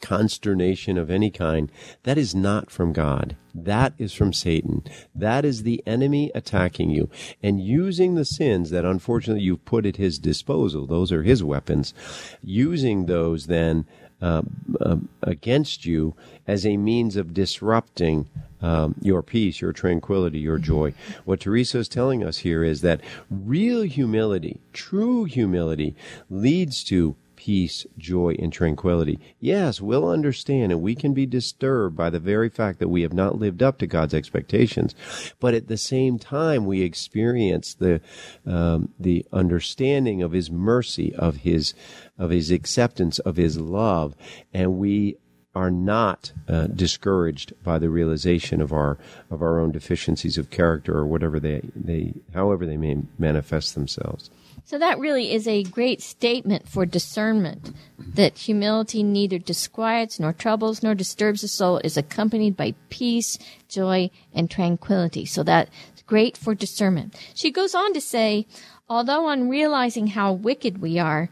[0.00, 1.70] consternation of any kind,
[2.02, 3.36] that is not from God.
[3.54, 4.82] That is from Satan.
[5.14, 7.08] That is the enemy attacking you
[7.42, 10.86] and using the sins that unfortunately you've put at his disposal.
[10.86, 11.94] Those are his weapons.
[12.42, 13.86] Using those then
[14.20, 14.42] uh,
[14.80, 16.14] uh, against you
[16.46, 18.28] as a means of disrupting
[18.62, 20.94] um, your peace, your tranquility, your joy.
[21.24, 25.94] What Teresa is telling us here is that real humility, true humility,
[26.30, 29.18] leads to peace, joy, and tranquility.
[29.38, 33.12] Yes, we'll understand and we can be disturbed by the very fact that we have
[33.12, 34.94] not lived up to God's expectations.
[35.40, 38.00] But at the same time, we experience the,
[38.46, 41.74] um, the understanding of His mercy, of His,
[42.16, 44.16] of His acceptance, of His love,
[44.54, 45.18] and we
[45.54, 48.98] are not uh, discouraged by the realization of our
[49.30, 54.30] of our own deficiencies of character or whatever they they however they may manifest themselves.
[54.66, 60.82] So that really is a great statement for discernment that humility neither disquiets nor troubles
[60.82, 65.26] nor disturbs the soul is accompanied by peace, joy, and tranquility.
[65.26, 65.70] So that's
[66.06, 67.14] great for discernment.
[67.34, 68.46] She goes on to say,
[68.88, 71.28] although on realizing how wicked we are,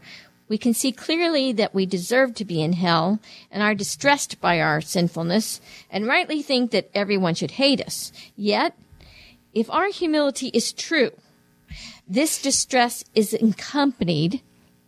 [0.47, 3.19] we can see clearly that we deserve to be in hell
[3.49, 8.11] and are distressed by our sinfulness and rightly think that everyone should hate us.
[8.35, 8.77] Yet,
[9.55, 11.11] if our humility is true,
[12.07, 14.41] this distress is accompanied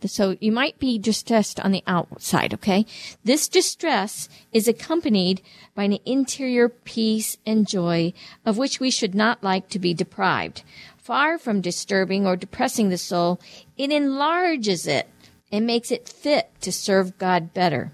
[0.08, 2.86] so you might be distressed on the outside, okay?
[3.24, 5.42] This distress is accompanied
[5.74, 8.14] by an interior peace and joy
[8.46, 10.64] of which we should not like to be deprived.
[10.98, 13.40] Far from disturbing or depressing the soul,
[13.78, 15.08] it enlarges it
[15.52, 17.92] and makes it fit to serve God better.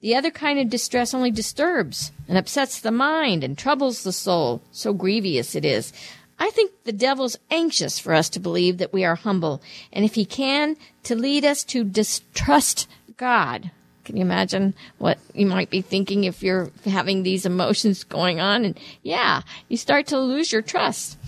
[0.00, 4.62] The other kind of distress only disturbs and upsets the mind and troubles the soul.
[4.70, 5.92] So grievous it is.
[6.40, 9.60] I think the devil's anxious for us to believe that we are humble,
[9.92, 13.70] and if he can, to lead us to distrust God.
[14.04, 18.64] Can you imagine what you might be thinking if you're having these emotions going on?
[18.64, 21.18] And yeah, you start to lose your trust.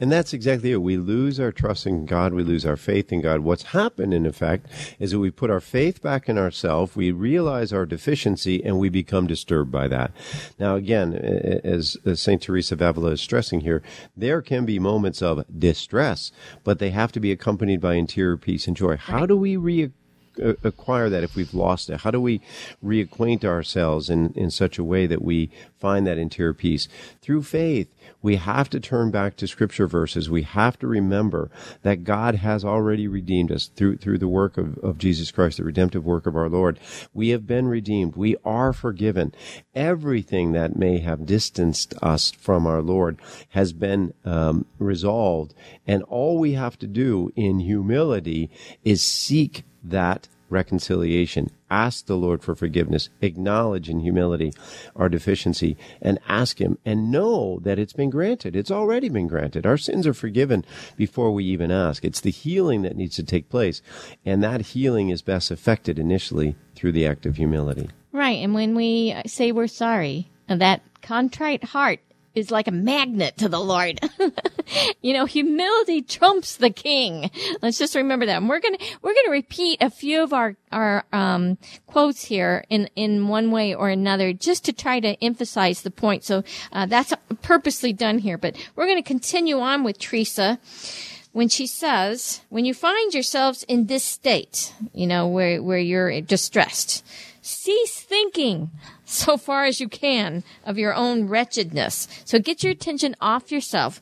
[0.00, 0.82] And that's exactly it.
[0.82, 2.32] We lose our trust in God.
[2.32, 3.40] We lose our faith in God.
[3.40, 4.66] What's happened, in effect,
[4.98, 6.96] is that we put our faith back in ourselves.
[6.96, 10.12] We realize our deficiency and we become disturbed by that.
[10.58, 12.42] Now, again, as, as St.
[12.42, 13.82] Teresa of Avila is stressing here,
[14.16, 16.32] there can be moments of distress,
[16.64, 18.96] but they have to be accompanied by interior peace and joy.
[18.96, 19.92] How do we re-
[20.38, 22.00] acquire that if we've lost it?
[22.00, 22.40] How do we
[22.84, 26.88] reacquaint ourselves in, in such a way that we find that interior peace?
[27.20, 27.88] Through faith.
[28.20, 30.28] We have to turn back to scripture verses.
[30.28, 31.50] We have to remember
[31.82, 35.64] that God has already redeemed us through, through the work of, of Jesus Christ, the
[35.64, 36.80] redemptive work of our Lord.
[37.14, 38.16] We have been redeemed.
[38.16, 39.34] We are forgiven.
[39.74, 43.18] Everything that may have distanced us from our Lord
[43.50, 45.54] has been um, resolved.
[45.86, 48.50] And all we have to do in humility
[48.84, 51.50] is seek that reconciliation.
[51.70, 53.10] Ask the Lord for forgiveness.
[53.20, 54.52] Acknowledge in humility
[54.96, 58.56] our deficiency and ask Him and know that it's been granted.
[58.56, 59.66] It's already been granted.
[59.66, 60.64] Our sins are forgiven
[60.96, 62.04] before we even ask.
[62.04, 63.82] It's the healing that needs to take place.
[64.24, 67.90] And that healing is best effected initially through the act of humility.
[68.12, 68.38] Right.
[68.38, 72.00] And when we say we're sorry, that contrite heart
[72.34, 74.00] is like a magnet to the Lord.
[75.02, 77.30] you know, humility trumps the king.
[77.62, 78.36] Let's just remember that.
[78.38, 82.24] And we're going to, we're going to repeat a few of our, our, um, quotes
[82.24, 86.24] here in, in one way or another just to try to emphasize the point.
[86.24, 87.12] So, uh, that's
[87.42, 90.58] purposely done here, but we're going to continue on with Teresa
[91.32, 96.20] when she says, when you find yourselves in this state, you know, where, where you're
[96.20, 97.04] distressed,
[97.42, 98.70] cease thinking
[99.08, 102.06] so far as you can of your own wretchedness.
[102.26, 104.00] So get your attention off yourself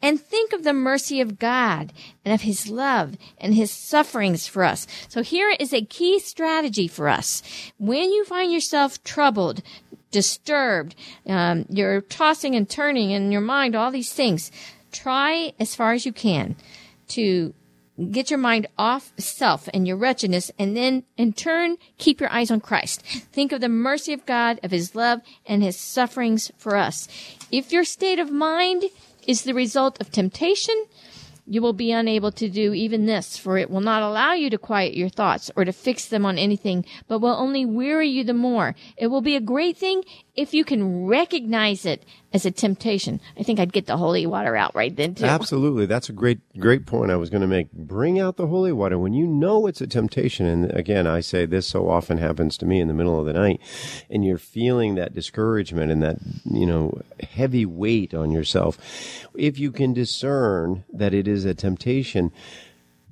[0.00, 1.92] and think of the mercy of God
[2.24, 4.86] and of his love and his sufferings for us.
[5.08, 7.42] So here is a key strategy for us.
[7.78, 9.62] When you find yourself troubled,
[10.10, 10.94] disturbed,
[11.26, 14.50] um, you're tossing and turning in your mind, all these things,
[14.90, 16.56] try as far as you can
[17.08, 17.52] to
[18.10, 22.50] get your mind off self and your wretchedness and then in turn keep your eyes
[22.50, 23.02] on Christ.
[23.32, 27.08] Think of the mercy of God, of his love and his sufferings for us.
[27.50, 28.84] If your state of mind
[29.26, 30.86] is the result of temptation,
[31.46, 34.58] you will be unable to do even this, for it will not allow you to
[34.58, 38.34] quiet your thoughts or to fix them on anything, but will only weary you the
[38.34, 38.74] more.
[38.96, 40.02] It will be a great thing
[40.36, 43.20] if you can recognize it as a temptation.
[43.38, 45.24] I think I'd get the holy water out right then too.
[45.24, 45.86] Absolutely.
[45.86, 47.72] That's a great, great point I was going to make.
[47.72, 50.46] Bring out the holy water when you know it's a temptation.
[50.46, 53.32] And again, I say this so often happens to me in the middle of the
[53.32, 53.60] night
[54.10, 58.78] and you're feeling that discouragement and that, you know, heavy weight on yourself.
[59.34, 62.30] If you can discern that it is a temptation,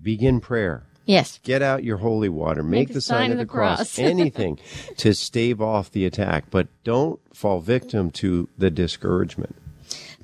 [0.03, 1.39] begin prayer Yes.
[1.43, 2.63] Get out your holy water.
[2.63, 3.79] Make, Make the, sign, of the, cross.
[3.79, 3.99] cross.
[3.99, 4.59] anything
[4.97, 9.57] to stave off the attack, but don't fall victim to the discouragement.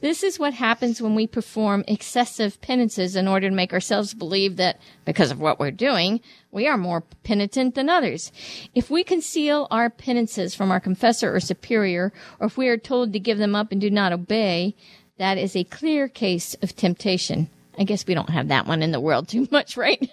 [0.00, 4.56] This is what happens when we perform excessive penances in order to make ourselves believe
[4.56, 8.32] that because of what we're doing, we are more penitent than others.
[8.74, 13.12] If we conceal our penances from our confessor or superior, or if we are told
[13.12, 14.74] to give them up and do not obey,
[15.18, 17.50] that is a clear case of temptation.
[17.78, 20.08] I guess we don't have that one in the world too much, right?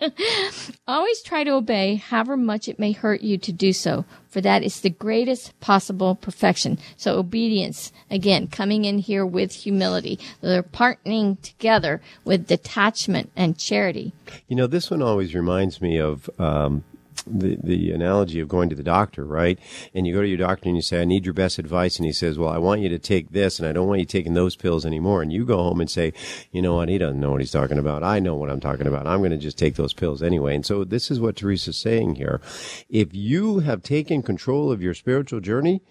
[0.87, 4.63] Always try to obey, however much it may hurt you to do so, for that
[4.63, 6.77] is the greatest possible perfection.
[6.95, 10.19] So obedience, again, coming in here with humility.
[10.41, 14.13] They're partnering together with detachment and charity.
[14.47, 16.83] You know, this one always reminds me of um,
[17.29, 19.59] the, the analogy of going to the doctor, right?
[19.93, 21.97] And you go to your doctor and you say, I need your best advice.
[21.97, 24.05] And he says, well, I want you to take this and I don't want you
[24.05, 25.21] taking those pills anymore.
[25.21, 26.13] And you go home and say,
[26.51, 26.89] you know what?
[26.89, 28.03] He doesn't know what he's talking about.
[28.03, 29.07] I know what I'm talking about.
[29.07, 30.55] I'm going to just take those pills anyway.
[30.55, 32.41] And so this is what Teresa's saying here.
[32.89, 35.81] If you have taken control of your spiritual journey,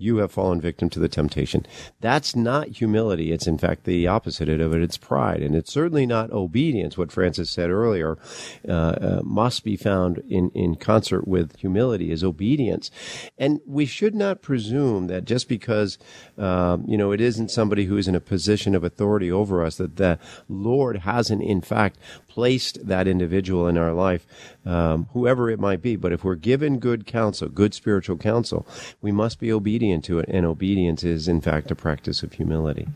[0.00, 1.66] you have fallen victim to the temptation.
[2.00, 3.32] That's not humility.
[3.32, 4.82] It's in fact the opposite of it.
[4.82, 5.42] It's pride.
[5.42, 6.96] And it's certainly not obedience.
[6.96, 8.18] What Francis said earlier
[8.66, 12.90] uh, uh, must be found in, in concert with humility is obedience.
[13.36, 15.98] And we should not presume that just because,
[16.38, 19.76] um, you know, it isn't somebody who is in a position of authority over us
[19.76, 21.98] that the Lord hasn't in fact
[22.28, 24.26] placed that individual in our life,
[24.64, 25.96] um, whoever it might be.
[25.96, 28.66] But if we're given good counsel, good spiritual counsel,
[29.02, 30.28] we must be obedient to it.
[30.28, 32.88] And obedience is, in fact, a practice of humility.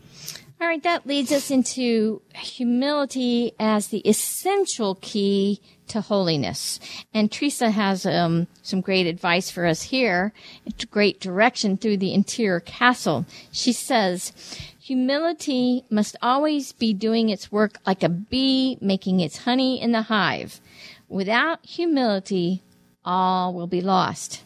[0.61, 6.79] All right, that leads us into humility as the essential key to holiness.
[7.13, 10.31] And Teresa has um, some great advice for us here.
[10.65, 13.25] It's great direction through the interior castle.
[13.51, 14.31] She says,
[14.79, 20.03] Humility must always be doing its work like a bee making its honey in the
[20.03, 20.61] hive.
[21.09, 22.61] Without humility,
[23.03, 24.43] all will be lost.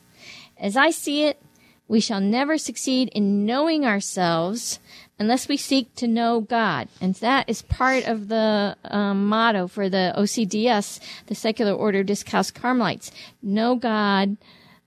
[0.58, 1.42] As I see it,
[1.90, 4.80] we shall never succeed in knowing ourselves
[5.18, 6.88] unless we seek to know God.
[7.02, 12.06] And that is part of the um, motto for the OCDS, the Secular Order of
[12.06, 13.12] Discalced Carmelites.
[13.42, 14.38] Know God,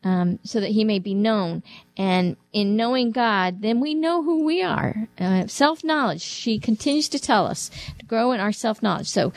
[0.04, 1.62] um, so that he may be known.
[1.96, 5.08] And in knowing God, then we know who we are.
[5.18, 6.22] Uh, self knowledge.
[6.22, 9.08] She continues to tell us to grow in our self knowledge.
[9.08, 9.32] So,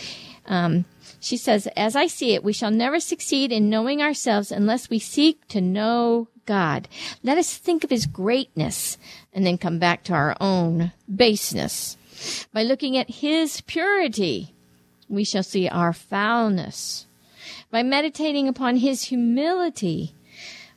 [0.45, 0.85] um,
[1.25, 4.99] she says, as I see it, we shall never succeed in knowing ourselves unless we
[4.99, 6.87] seek to know God.
[7.23, 8.99] Let us think of his greatness
[9.33, 11.97] and then come back to our own baseness.
[12.53, 14.53] By looking at his purity,
[15.09, 17.07] we shall see our foulness.
[17.71, 20.13] By meditating upon his humility,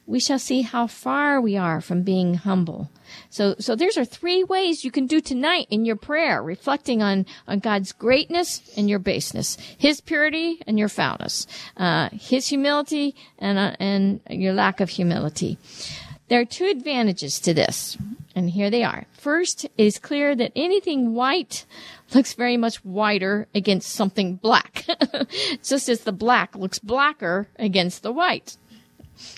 [0.09, 2.91] we shall see how far we are from being humble.
[3.29, 7.27] So, so there's are three ways you can do tonight in your prayer, reflecting on,
[7.47, 11.47] on God's greatness and your baseness, His purity and your foulness,
[11.77, 15.59] uh, His humility and, uh, and your lack of humility.
[16.29, 17.99] There are two advantages to this,
[18.35, 19.05] and here they are.
[19.13, 21.67] First, it is clear that anything white
[22.15, 24.87] looks very much whiter against something black,
[25.63, 28.57] just as the black looks blacker against the white.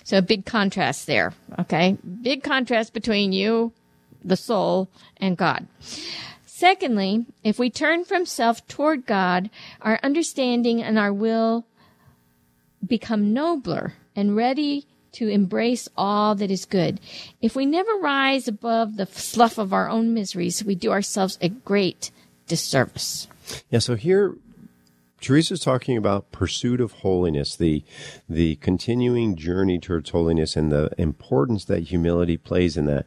[0.05, 1.33] So a big contrast there.
[1.59, 1.97] Okay.
[2.22, 3.72] Big contrast between you,
[4.24, 5.66] the soul, and God.
[6.47, 9.49] Secondly, if we turn from self toward God,
[9.81, 11.64] our understanding and our will
[12.87, 17.01] become nobler and ready to embrace all that is good.
[17.41, 21.49] If we never rise above the slough of our own miseries, we do ourselves a
[21.49, 22.11] great
[22.47, 23.26] disservice.
[23.70, 24.35] Yeah, so here
[25.20, 27.84] Teresa's talking about pursuit of holiness, the
[28.28, 33.06] the continuing journey towards holiness and the importance that humility plays in that.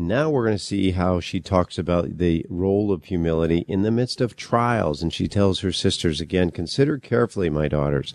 [0.00, 3.90] Now we're going to see how she talks about the role of humility in the
[3.90, 5.02] midst of trials.
[5.02, 8.14] And she tells her sisters again, consider carefully, my daughters,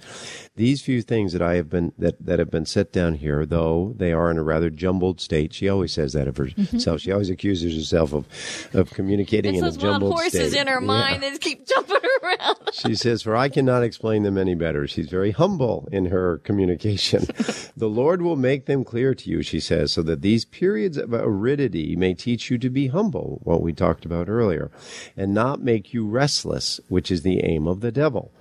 [0.55, 3.93] these few things that I have been, that, that have been set down here, though
[3.97, 5.53] they are in a rather jumbled state.
[5.53, 6.69] She always says that of herself.
[6.69, 6.97] Mm-hmm.
[6.97, 8.27] She always accuses herself of,
[8.73, 10.61] of communicating in a jumbled horses state.
[10.61, 10.87] in her yeah.
[10.87, 12.57] mind that keep jumping around.
[12.71, 14.87] she says, for I cannot explain them any better.
[14.87, 17.25] She's very humble in her communication.
[17.75, 21.13] the Lord will make them clear to you, she says, so that these periods of
[21.13, 24.71] aridity may teach you to be humble, what we talked about earlier,
[25.17, 28.31] and not make you restless, which is the aim of the devil.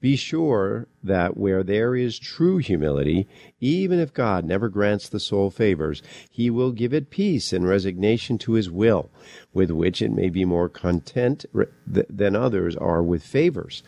[0.00, 3.26] Be sure that where there is true humility,
[3.60, 8.38] even if God never grants the soul favors, he will give it peace and resignation
[8.38, 9.10] to his will,
[9.52, 11.44] with which it may be more content
[11.86, 13.82] than others are with favors.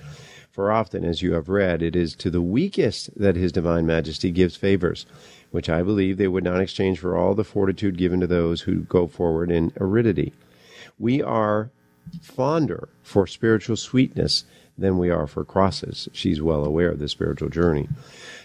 [0.50, 4.32] For often, as you have read, it is to the weakest that his divine majesty
[4.32, 5.06] gives favors,
[5.50, 8.80] which I believe they would not exchange for all the fortitude given to those who
[8.80, 10.32] go forward in aridity.
[10.98, 11.70] We are
[12.20, 14.44] fonder for spiritual sweetness
[14.76, 16.08] than we are for crosses.
[16.12, 17.88] She's well aware of the spiritual journey.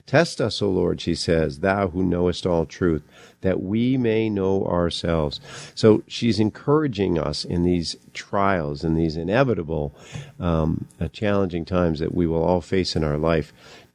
[0.06, 3.02] Test us, O Lord, she says, thou who knowest all truth,
[3.42, 5.40] that we may know ourselves.
[5.74, 9.96] So she's encouraging us in these trials in these inevitable,
[10.40, 13.52] um, uh, challenging times that we will all face in our life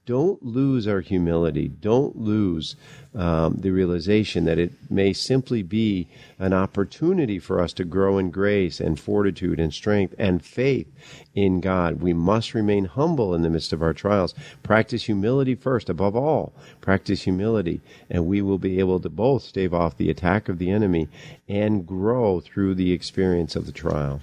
[0.07, 1.69] don't lose our humility.
[1.69, 2.75] Don't lose
[3.15, 8.31] um, the realization that it may simply be an opportunity for us to grow in
[8.31, 10.89] grace and fortitude and strength and faith
[11.35, 12.01] in God.
[12.01, 14.35] We must remain humble in the midst of our trials.
[14.63, 16.53] Practice humility first, above all.
[16.81, 20.71] Practice humility, and we will be able to both stave off the attack of the
[20.71, 21.09] enemy
[21.49, 24.21] and grow through the experience of the trial.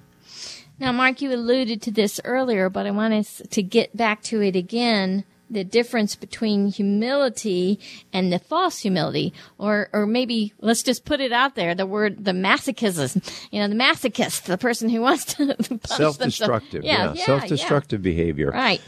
[0.80, 4.42] Now, Mark, you alluded to this earlier, but I want us to get back to
[4.42, 7.80] it again the difference between humility
[8.12, 12.24] and the false humility, or or maybe let's just put it out there: the word
[12.26, 13.24] the masochism.
[13.52, 18.12] You know, the masochist, the person who wants to self-destructive, yeah, yeah, yeah self-destructive yeah.
[18.12, 18.52] behavior.
[18.52, 18.82] Right.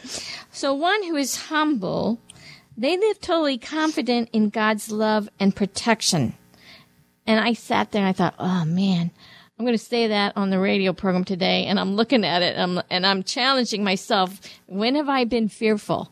[0.52, 2.20] So one who is humble,
[2.78, 6.36] they live totally confident in God's love and protection.
[7.26, 9.12] And I sat there and I thought, oh man.
[9.58, 12.56] I'm going to say that on the radio program today, and I'm looking at it,
[12.56, 14.40] and I'm, and I'm challenging myself.
[14.68, 16.10] When have I been fearful?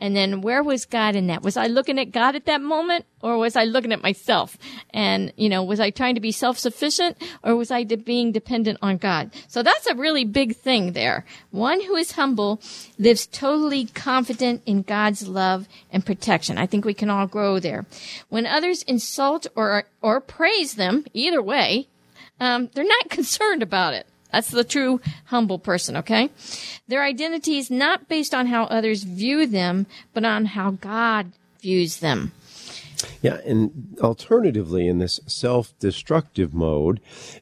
[0.00, 1.42] And then where was God in that?
[1.42, 4.56] Was I looking at God at that moment or was I looking at myself?
[4.90, 8.78] And, you know, was I trying to be self-sufficient or was I de- being dependent
[8.80, 9.32] on God?
[9.48, 11.24] So that's a really big thing there.
[11.50, 12.60] One who is humble
[12.98, 16.58] lives totally confident in God's love and protection.
[16.58, 17.84] I think we can all grow there.
[18.28, 21.88] When others insult or, or praise them, either way,
[22.38, 24.06] um, they're not concerned about it.
[24.32, 26.30] That's the true humble person, okay?
[26.86, 31.98] Their identity is not based on how others view them, but on how God views
[31.98, 32.32] them.
[33.20, 37.00] Yeah, and alternatively, in this self destructive mode,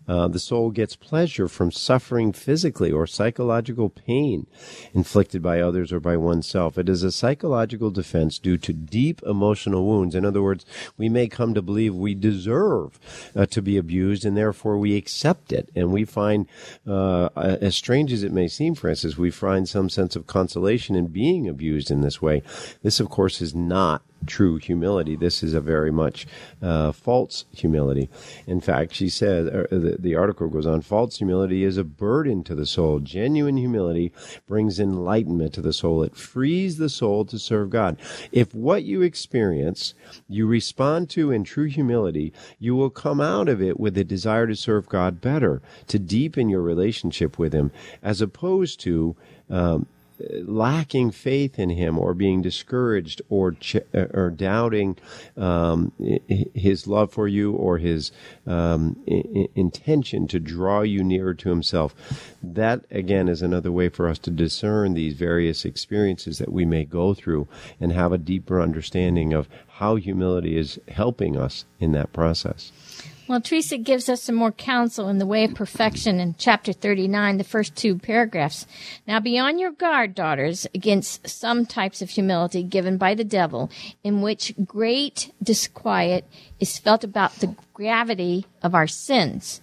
[0.08, 4.46] uh, the soul gets pleasure from suffering physically or psychological pain
[4.92, 6.76] inflicted by others or by oneself.
[6.76, 10.14] It is a psychological defense due to deep emotional wounds.
[10.14, 12.98] In other words, we may come to believe we deserve
[13.34, 15.70] uh, to be abused and therefore we accept it.
[15.74, 16.46] And we find,
[16.86, 21.06] uh, as strange as it may seem, Francis, we find some sense of consolation in
[21.06, 22.42] being abused in this way.
[22.82, 25.16] This, of course, is not true humility.
[25.16, 26.26] This is a very much
[26.62, 28.08] uh, false humility.
[28.46, 32.42] In fact, she says, uh, the, the article goes on, false humility is a burden
[32.44, 33.00] to the soul.
[33.00, 34.12] Genuine humility
[34.46, 36.02] brings enlightenment to the soul.
[36.02, 37.98] It frees the soul to serve God.
[38.32, 39.94] If what you experience,
[40.28, 44.46] you respond to in true humility, you will come out of it with a desire
[44.46, 47.70] to serve God better, to deepen your relationship with Him,
[48.02, 49.16] as opposed to
[49.48, 49.86] um,
[50.18, 54.96] lacking faith in him or being discouraged or ch- uh, or doubting
[55.36, 55.92] um,
[56.54, 58.12] his love for you or his
[58.46, 61.94] um, I- intention to draw you nearer to himself.
[62.42, 66.84] That again is another way for us to discern these various experiences that we may
[66.84, 67.48] go through
[67.80, 72.72] and have a deeper understanding of how humility is helping us in that process
[73.28, 77.38] Well, Teresa gives us some more counsel in the way of perfection in chapter 39,
[77.38, 78.68] the first two paragraphs.
[79.04, 83.68] Now be on your guard, daughters, against some types of humility given by the devil,
[84.04, 86.24] in which great disquiet
[86.60, 89.60] is felt about the gravity of our sins.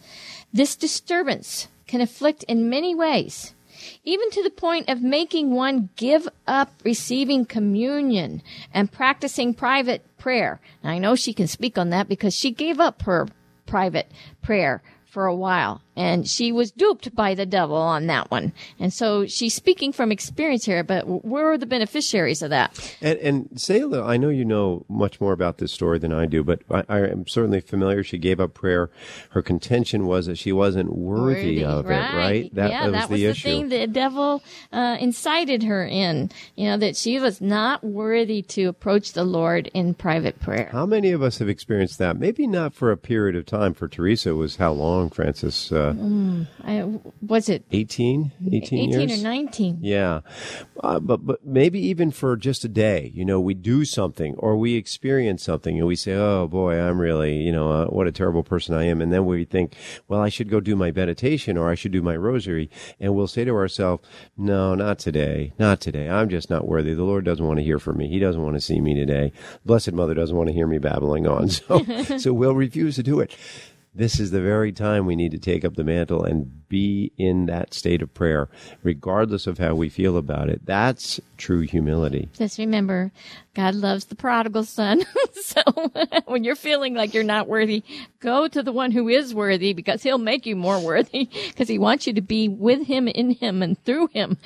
[0.51, 3.53] This disturbance can afflict in many ways
[4.03, 8.41] even to the point of making one give up receiving communion
[8.73, 10.61] and practicing private prayer.
[10.83, 13.27] Now, I know she can speak on that because she gave up her
[13.65, 14.11] private
[14.41, 14.81] prayer
[15.13, 18.51] for a while and she was duped by the devil on that one.
[18.79, 22.97] And so she's speaking from experience here, but we're the beneficiaries of that.
[23.01, 26.43] And, and Selah, I know you know much more about this story than I do,
[26.43, 28.03] but I, I, am certainly familiar.
[28.03, 28.89] She gave up prayer.
[29.31, 31.99] Her contention was that she wasn't worthy, Worthy, of right.
[31.99, 32.51] it, right?
[32.53, 33.47] yeah, that was that the was the issue.
[33.47, 36.31] thing the devil uh, incited her in.
[36.55, 40.69] You know that she was not worthy to approach the Lord in private prayer.
[40.71, 42.17] How many of us have experienced that?
[42.17, 43.73] Maybe not for a period of time.
[43.73, 45.71] For Teresa, it was how long, Francis?
[45.71, 45.93] Uh,
[46.63, 48.31] I, was it 18?
[48.51, 49.19] 18 eighteen years?
[49.19, 49.79] or nineteen?
[49.81, 50.21] Yeah,
[50.83, 54.55] uh, but but maybe even for just a day, you know, we do something or
[54.57, 58.11] we experience something and we say, "Oh boy, I'm really, you know, uh, what a
[58.11, 59.75] terrible person I am," and then we think,
[60.07, 63.27] "Well, I should go do my meditation or I should do my rosary," and we'll
[63.27, 66.09] say to ourselves, "No, not today, not today.
[66.09, 66.93] I'm just not worthy.
[66.93, 68.07] The Lord doesn't want to hear from me.
[68.07, 69.31] He doesn't want to see me today.
[69.65, 71.83] Blessed Mother doesn't want to hear me babbling on." So,
[72.17, 73.35] so we'll refuse to do it
[73.95, 77.45] this is the very time we need to take up the mantle and be in
[77.45, 78.49] that state of prayer,
[78.81, 80.65] regardless of how we feel about it.
[80.65, 82.29] That's true humility.
[82.33, 83.11] Just remember,
[83.53, 85.03] God loves the prodigal son.
[85.33, 85.61] so
[86.25, 87.83] when you're feeling like you're not worthy,
[88.19, 91.77] go to the one who is worthy because he'll make you more worthy because he
[91.77, 94.37] wants you to be with him, in him, and through him.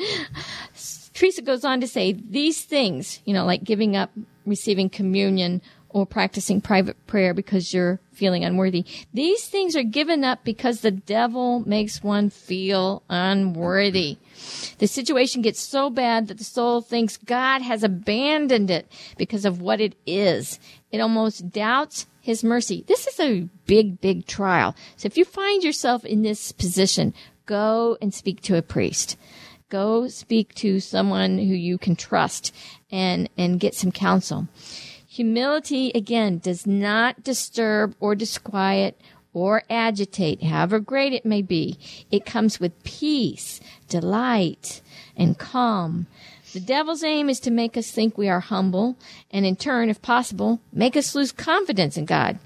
[1.13, 4.11] Teresa goes on to say these things, you know, like giving up
[4.45, 5.61] receiving communion
[5.97, 8.85] or practicing private prayer because you're feeling unworthy.
[9.13, 14.17] These things are given up because the devil makes one feel unworthy.
[14.77, 19.59] The situation gets so bad that the soul thinks God has abandoned it because of
[19.59, 20.59] what it is.
[20.91, 22.83] It almost doubts his mercy.
[22.87, 24.75] This is a big, big trial.
[24.97, 27.15] So if you find yourself in this position,
[27.47, 29.17] go and speak to a priest.
[29.69, 32.53] Go speak to someone who you can trust
[32.91, 34.47] and, and get some counsel.
[35.17, 39.01] Humility, again, does not disturb or disquiet
[39.33, 41.79] or agitate, however great it may be.
[42.11, 43.59] It comes with peace,
[43.89, 44.79] delight,
[45.15, 46.05] and calm.
[46.53, 48.95] The devil's aim is to make us think we are humble
[49.31, 52.37] and in turn, if possible, make us lose confidence in God.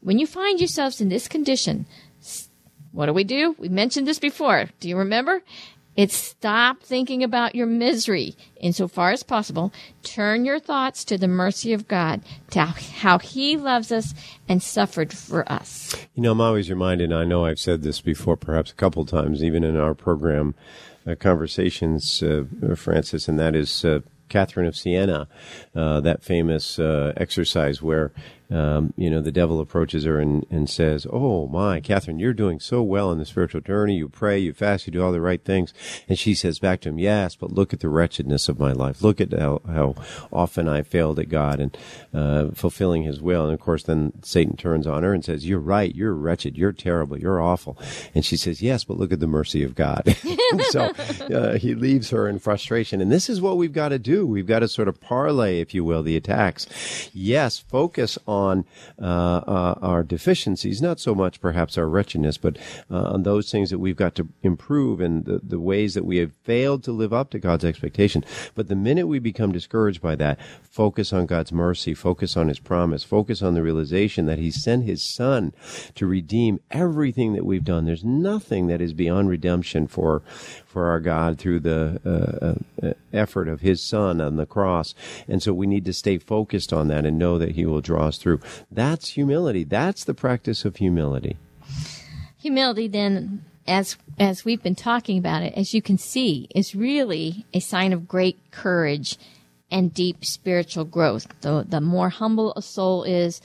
[0.00, 1.86] When you find yourselves in this condition,
[2.92, 3.56] what do we do?
[3.58, 4.66] We mentioned this before.
[4.78, 5.42] Do you remember?
[5.96, 8.34] It's stop thinking about your misery.
[8.56, 9.72] Insofar as possible,
[10.02, 14.14] turn your thoughts to the mercy of God, to how He loves us
[14.48, 15.94] and suffered for us.
[16.14, 19.44] You know, I'm always reminded, I know I've said this before, perhaps a couple times,
[19.44, 20.54] even in our program
[21.06, 25.28] uh, conversations, uh, Francis, and that is uh, Catherine of Siena,
[25.74, 28.12] uh, that famous uh, exercise where
[28.52, 32.60] um, you know, the devil approaches her and, and says, Oh my, Catherine, you're doing
[32.60, 33.96] so well in the spiritual journey.
[33.96, 35.72] You pray, you fast, you do all the right things.
[36.08, 39.02] And she says back to him, Yes, but look at the wretchedness of my life.
[39.02, 39.94] Look at how, how
[40.30, 41.78] often I failed at God and
[42.12, 43.44] uh, fulfilling his will.
[43.44, 45.94] And of course, then Satan turns on her and says, You're right.
[45.94, 46.58] You're wretched.
[46.58, 47.18] You're terrible.
[47.18, 47.78] You're awful.
[48.14, 50.14] And she says, Yes, but look at the mercy of God.
[50.68, 50.92] so
[51.32, 53.00] uh, he leaves her in frustration.
[53.00, 54.26] And this is what we've got to do.
[54.26, 56.66] We've got to sort of parlay, if you will, the attacks.
[57.14, 58.64] Yes, focus on on
[59.00, 62.58] uh, uh, our deficiencies, not so much perhaps our wretchedness, but
[62.90, 66.18] uh, on those things that we've got to improve and the, the ways that we
[66.18, 68.24] have failed to live up to God's expectation.
[68.54, 72.58] But the minute we become discouraged by that, focus on God's mercy, focus on His
[72.58, 75.52] promise, focus on the realization that He sent His Son
[75.94, 77.84] to redeem everything that we've done.
[77.84, 80.22] There's nothing that is beyond redemption for
[80.72, 84.94] for our God through the uh, uh, effort of His Son on the cross.
[85.28, 88.06] And so we need to stay focused on that and know that He will draw
[88.06, 88.40] us through.
[88.70, 89.64] That's humility.
[89.64, 91.36] That's the practice of humility.
[92.38, 97.46] Humility, then, as as we've been talking about it, as you can see, is really
[97.52, 99.18] a sign of great courage
[99.72, 101.26] and deep spiritual growth.
[101.40, 103.40] The, the more humble a soul is,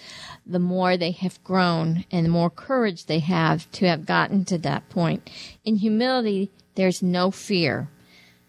[0.45, 4.57] the more they have grown and the more courage they have to have gotten to
[4.59, 5.29] that point.
[5.63, 7.89] In humility, there's no fear.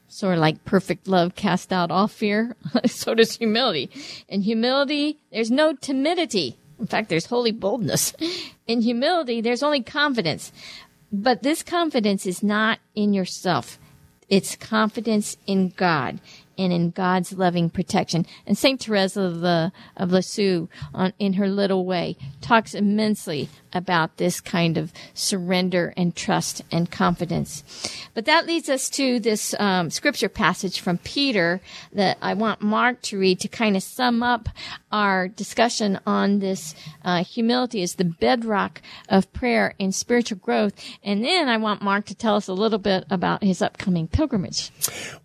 [0.07, 2.55] Sort of like perfect love cast out all fear.
[2.87, 3.91] so does humility.
[4.29, 6.57] In humility, there's no timidity.
[6.79, 8.15] In fact, there's holy boldness.
[8.69, 10.53] In humility, there's only confidence.
[11.11, 13.79] But this confidence is not in yourself.
[14.29, 16.21] It's confidence in God
[16.59, 18.27] and in God's loving protection.
[18.47, 24.17] And Saint Teresa of, the, of Lisieux, on, in her little way, talks immensely about
[24.17, 27.63] this kind of surrender and trust and confidence.
[28.15, 31.61] But that leads us to this um, scripture passage from Peter
[31.93, 34.49] that I want Mark to read to kind of sum up
[34.91, 40.73] our discussion on this uh, humility as the bedrock of prayer and spiritual growth.
[41.03, 44.71] And then I want Mark to tell us a little bit about his upcoming pilgrimage.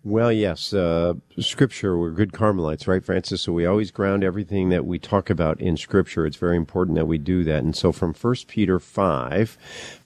[0.04, 1.98] Well, yes, uh, Scripture.
[1.98, 3.42] We're good Carmelites, right, Francis?
[3.42, 6.26] So we always ground everything that we talk about in Scripture.
[6.26, 7.64] It's very important that we do that.
[7.64, 9.58] And so from 1 Peter 5,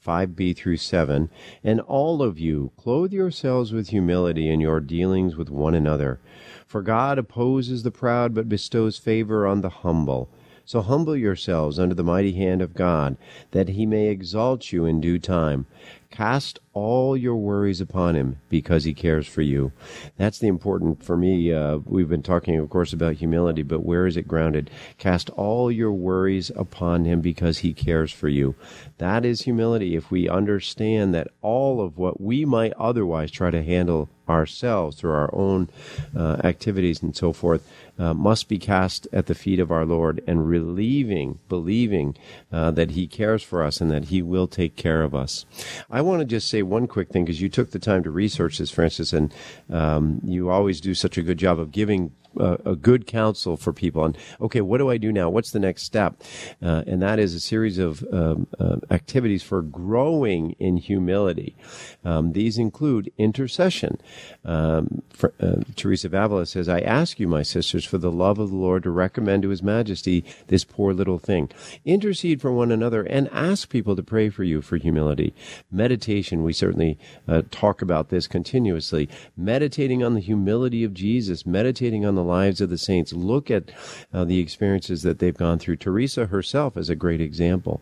[0.06, 1.28] 5b through 7,
[1.62, 6.18] and all of you, clothe yourselves with humility in your dealings with one another.
[6.66, 10.30] For God opposes the proud, but bestows favor on the humble.
[10.68, 13.16] So humble yourselves under the mighty hand of God,
[13.52, 15.64] that he may exalt you in due time.
[16.10, 19.72] Cast all your worries upon him because he cares for you.
[20.18, 21.54] That's the important for me.
[21.54, 24.68] Uh, we've been talking, of course, about humility, but where is it grounded?
[24.98, 28.54] Cast all your worries upon him because he cares for you.
[28.98, 29.96] That is humility.
[29.96, 35.12] If we understand that all of what we might otherwise try to handle ourselves through
[35.12, 35.70] our own
[36.14, 37.66] uh, activities and so forth
[37.98, 42.16] uh, must be cast at the feet of our Lord and relieving, believing
[42.52, 45.44] uh, that He cares for us and that He will take care of us.
[45.90, 48.58] I want to just say one quick thing because you took the time to research
[48.58, 49.32] this, Francis, and
[49.70, 54.02] um, you always do such a good job of giving a good counsel for people.
[54.02, 55.28] On okay what do i do now?
[55.28, 56.22] What's the next step?
[56.62, 61.56] Uh, and that is a series of um, uh, activities for growing in humility.
[62.04, 64.00] Um, these include intercession.
[64.44, 68.38] Um, for, uh, teresa of avila says i ask you my sisters for the love
[68.38, 71.50] of the lord to recommend to his majesty this poor little thing.
[71.84, 75.34] Intercede for one another and ask people to pray for you for humility.
[75.70, 79.08] Meditation we certainly uh, talk about this continuously.
[79.36, 83.12] Meditating on the humility of jesus meditating on the lives of the saints.
[83.12, 83.70] Look at
[84.12, 85.76] uh, the experiences that they've gone through.
[85.76, 87.80] Teresa herself is a great example.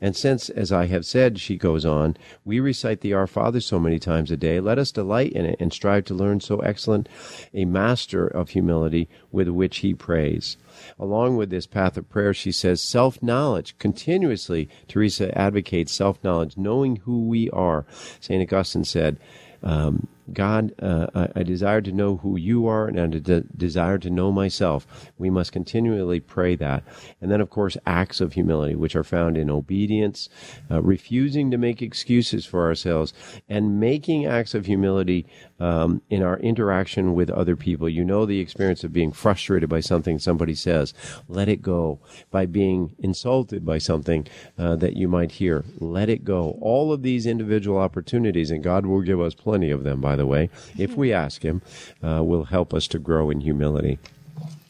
[0.00, 3.78] And since, as I have said, she goes on, we recite the Our Father so
[3.78, 7.08] many times a day, let us delight in it and strive to learn so excellent
[7.52, 10.56] a master of humility with which he prays.
[10.98, 13.76] Along with this path of prayer, she says self knowledge.
[13.78, 17.84] Continuously, Teresa advocates self knowledge, knowing who we are.
[18.20, 18.42] St.
[18.42, 19.18] Augustine said,
[19.62, 23.98] um, God, uh, I, I, desire to know who you are and I de- desire
[23.98, 24.86] to know myself.
[25.18, 26.84] We must continually pray that.
[27.20, 30.28] And then, of course, acts of humility, which are found in obedience,
[30.70, 33.12] uh, refusing to make excuses for ourselves,
[33.48, 35.26] and making acts of humility
[35.58, 37.88] um, in our interaction with other people.
[37.88, 40.94] You know the experience of being frustrated by something somebody says.
[41.28, 42.00] Let it go.
[42.30, 44.26] By being insulted by something
[44.58, 45.64] uh, that you might hear.
[45.78, 46.58] Let it go.
[46.60, 50.26] All of these individual opportunities, and God will give us plenty of them, by the
[50.26, 51.62] way, if we ask Him,
[52.02, 53.98] uh, will help us to grow in humility.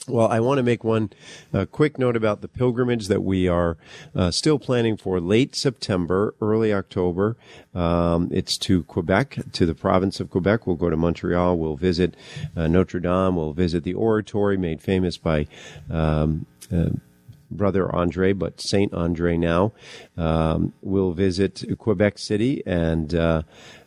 [0.09, 1.11] Well, I want to make one
[1.55, 3.77] uh, quick note about the pilgrimage that we are
[4.17, 7.37] uh, still planning for late September, early October.
[7.73, 10.67] Um, it's to Quebec, to the province of Quebec.
[10.67, 11.57] We'll go to Montreal.
[11.57, 12.17] We'll visit
[12.57, 13.37] uh, Notre Dame.
[13.37, 15.47] We'll visit the oratory made famous by
[15.89, 16.91] um, uh,
[17.49, 19.73] Brother Andre, but Saint Andre now.
[20.17, 23.43] Um, we'll visit Quebec City and uh,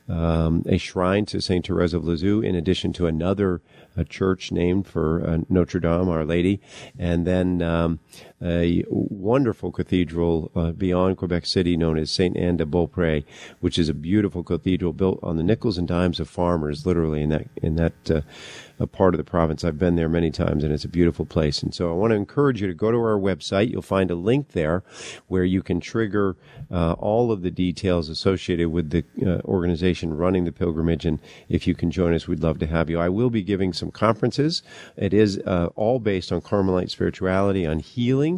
[0.08, 3.62] um, a shrine to Saint Therese of Lisieux, in addition to another
[3.97, 6.62] a church named for uh, Notre Dame, Our Lady,
[6.97, 7.99] and then um,
[8.46, 13.26] a wonderful cathedral uh, beyond Quebec City known as Saint Anne de Beaupré,
[13.60, 17.30] which is a beautiful cathedral built on the nickels and dimes of farmers, literally in
[17.30, 18.22] that in that uh,
[18.86, 19.64] part of the province.
[19.64, 21.64] I've been there many times and it's a beautiful place.
[21.64, 23.72] And so I want to encourage you to go to our website.
[23.72, 24.84] You'll find a link there
[25.28, 26.36] where you can trigger
[26.70, 31.06] uh, all of the details associated with the uh, organization running the pilgrimage.
[31.06, 33.00] And if you can join us, we'd love to have you.
[33.00, 34.62] I will be giving some conferences.
[34.98, 38.35] It is uh, all based on Carmelite spirituality, on healing,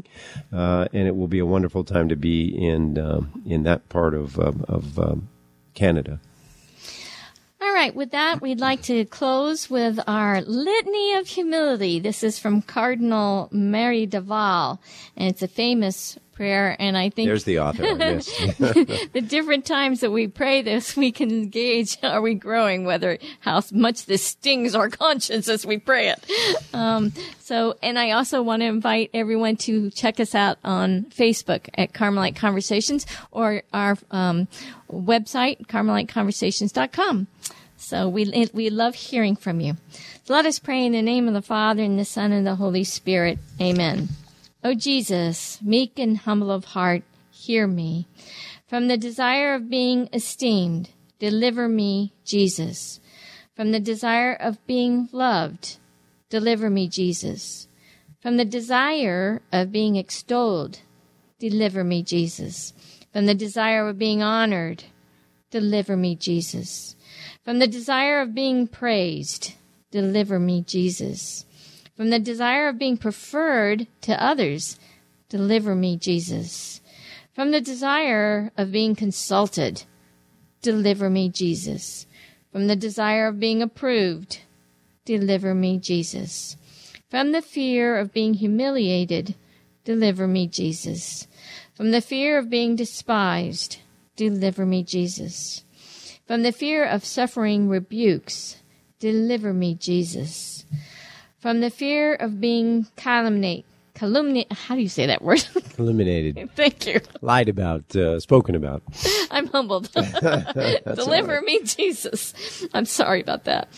[0.52, 4.14] uh, and it will be a wonderful time to be in um, in that part
[4.14, 5.30] of of, of um,
[5.74, 6.20] Canada.
[7.78, 12.00] All right, with that, we'd like to close with our Litany of Humility.
[12.00, 14.82] This is from Cardinal Merry del Val,
[15.16, 16.76] and it's a famous prayer.
[16.80, 17.84] And I think there's the author.
[17.84, 23.62] the different times that we pray this, we can gauge are we growing, whether how
[23.72, 26.26] much this stings our conscience as we pray it.
[26.74, 31.70] Um, so, and I also want to invite everyone to check us out on Facebook
[31.76, 34.48] at Carmelite Conversations or our um,
[34.92, 37.28] website, carmeliteconversations.com.
[37.78, 39.78] So we, we love hearing from you.
[40.28, 42.84] Let us pray in the name of the Father and the Son and the Holy
[42.84, 43.40] Spirit.
[43.62, 44.10] Amen.
[44.64, 48.08] O Jesus, meek and humble of heart, hear me.
[48.68, 53.00] From the desire of being esteemed, deliver me, Jesus.
[53.56, 55.78] From the desire of being loved,
[56.30, 57.68] deliver me, Jesus.
[58.22, 60.82] From the desire of being extolled,
[61.40, 62.74] deliver me, Jesus
[63.14, 64.84] From the desire of being honored,
[65.50, 66.97] deliver me, Jesus.
[67.48, 69.54] From the desire of being praised,
[69.90, 71.46] deliver me, Jesus.
[71.96, 74.78] From the desire of being preferred to others,
[75.30, 76.82] deliver me, Jesus.
[77.34, 79.84] From the desire of being consulted,
[80.62, 82.06] deliver me, Jesus.
[82.52, 84.42] From the desire of being approved,
[85.06, 86.58] deliver me, Jesus.
[87.10, 89.36] From the fear of being humiliated,
[89.86, 91.30] deliver me, Jesus.
[91.74, 93.78] From the fear of being despised,
[94.18, 95.64] deliver me, Jesus.
[96.28, 98.58] From the fear of suffering rebukes,
[99.00, 100.58] deliver me, Jesus
[101.40, 103.64] from the fear of being calumniated.
[103.96, 104.52] Calumniate.
[104.52, 105.40] How do you say that word?
[105.76, 106.52] Calumniated.
[106.56, 107.00] Thank you.
[107.22, 108.84] Lied about, uh, spoken about.
[109.32, 109.92] I'm humbled.
[109.94, 111.44] Deliver right.
[111.44, 112.34] me, Jesus.
[112.74, 113.70] I'm sorry about that.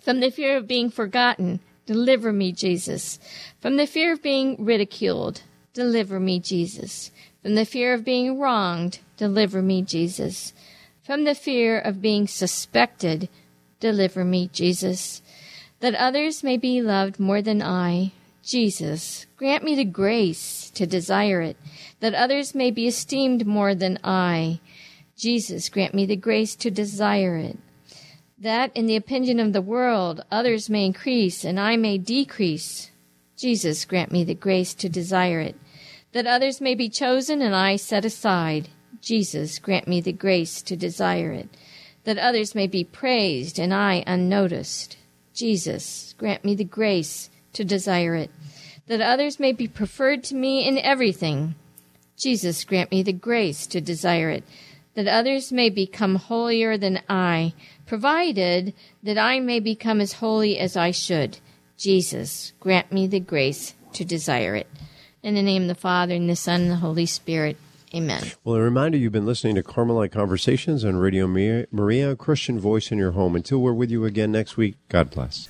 [0.00, 3.20] From the fear of being forgotten, deliver me, Jesus.
[3.60, 7.12] From the fear of being ridiculed, deliver me, Jesus.
[7.42, 10.52] From the fear of being wronged, deliver me, Jesus.
[11.04, 13.28] From the fear of being suspected,
[13.78, 15.22] deliver me, Jesus
[15.84, 18.10] that others may be loved more than I.
[18.42, 21.58] Jesus, grant me the grace to desire it,
[22.00, 24.60] that others may be esteemed more than I.
[25.14, 27.58] Jesus, grant me the grace to desire it,
[28.38, 32.90] that in the opinion of the world others may increase and I may decrease.
[33.36, 35.54] Jesus, grant me the grace to desire it,
[36.12, 38.70] that others may be chosen and I set aside.
[39.00, 41.48] Jesus, grant me the grace to desire it,
[42.04, 44.96] that others may be praised and I unnoticed.
[45.34, 48.30] Jesus, grant me the grace to desire it,
[48.86, 51.54] that others may be preferred to me in everything.
[52.16, 54.44] Jesus, grant me the grace to desire it,
[54.94, 57.54] that others may become holier than I,
[57.86, 61.38] provided that I may become as holy as I should.
[61.76, 64.68] Jesus, grant me the grace to desire it.
[65.22, 67.56] In the name of the Father, and the Son, and the Holy Spirit.
[67.94, 68.32] Amen.
[68.42, 72.90] Well, a reminder you've been listening to Carmelite Conversations on Radio Maria, Maria, Christian Voice
[72.90, 73.36] in Your Home.
[73.36, 75.48] Until we're with you again next week, God bless.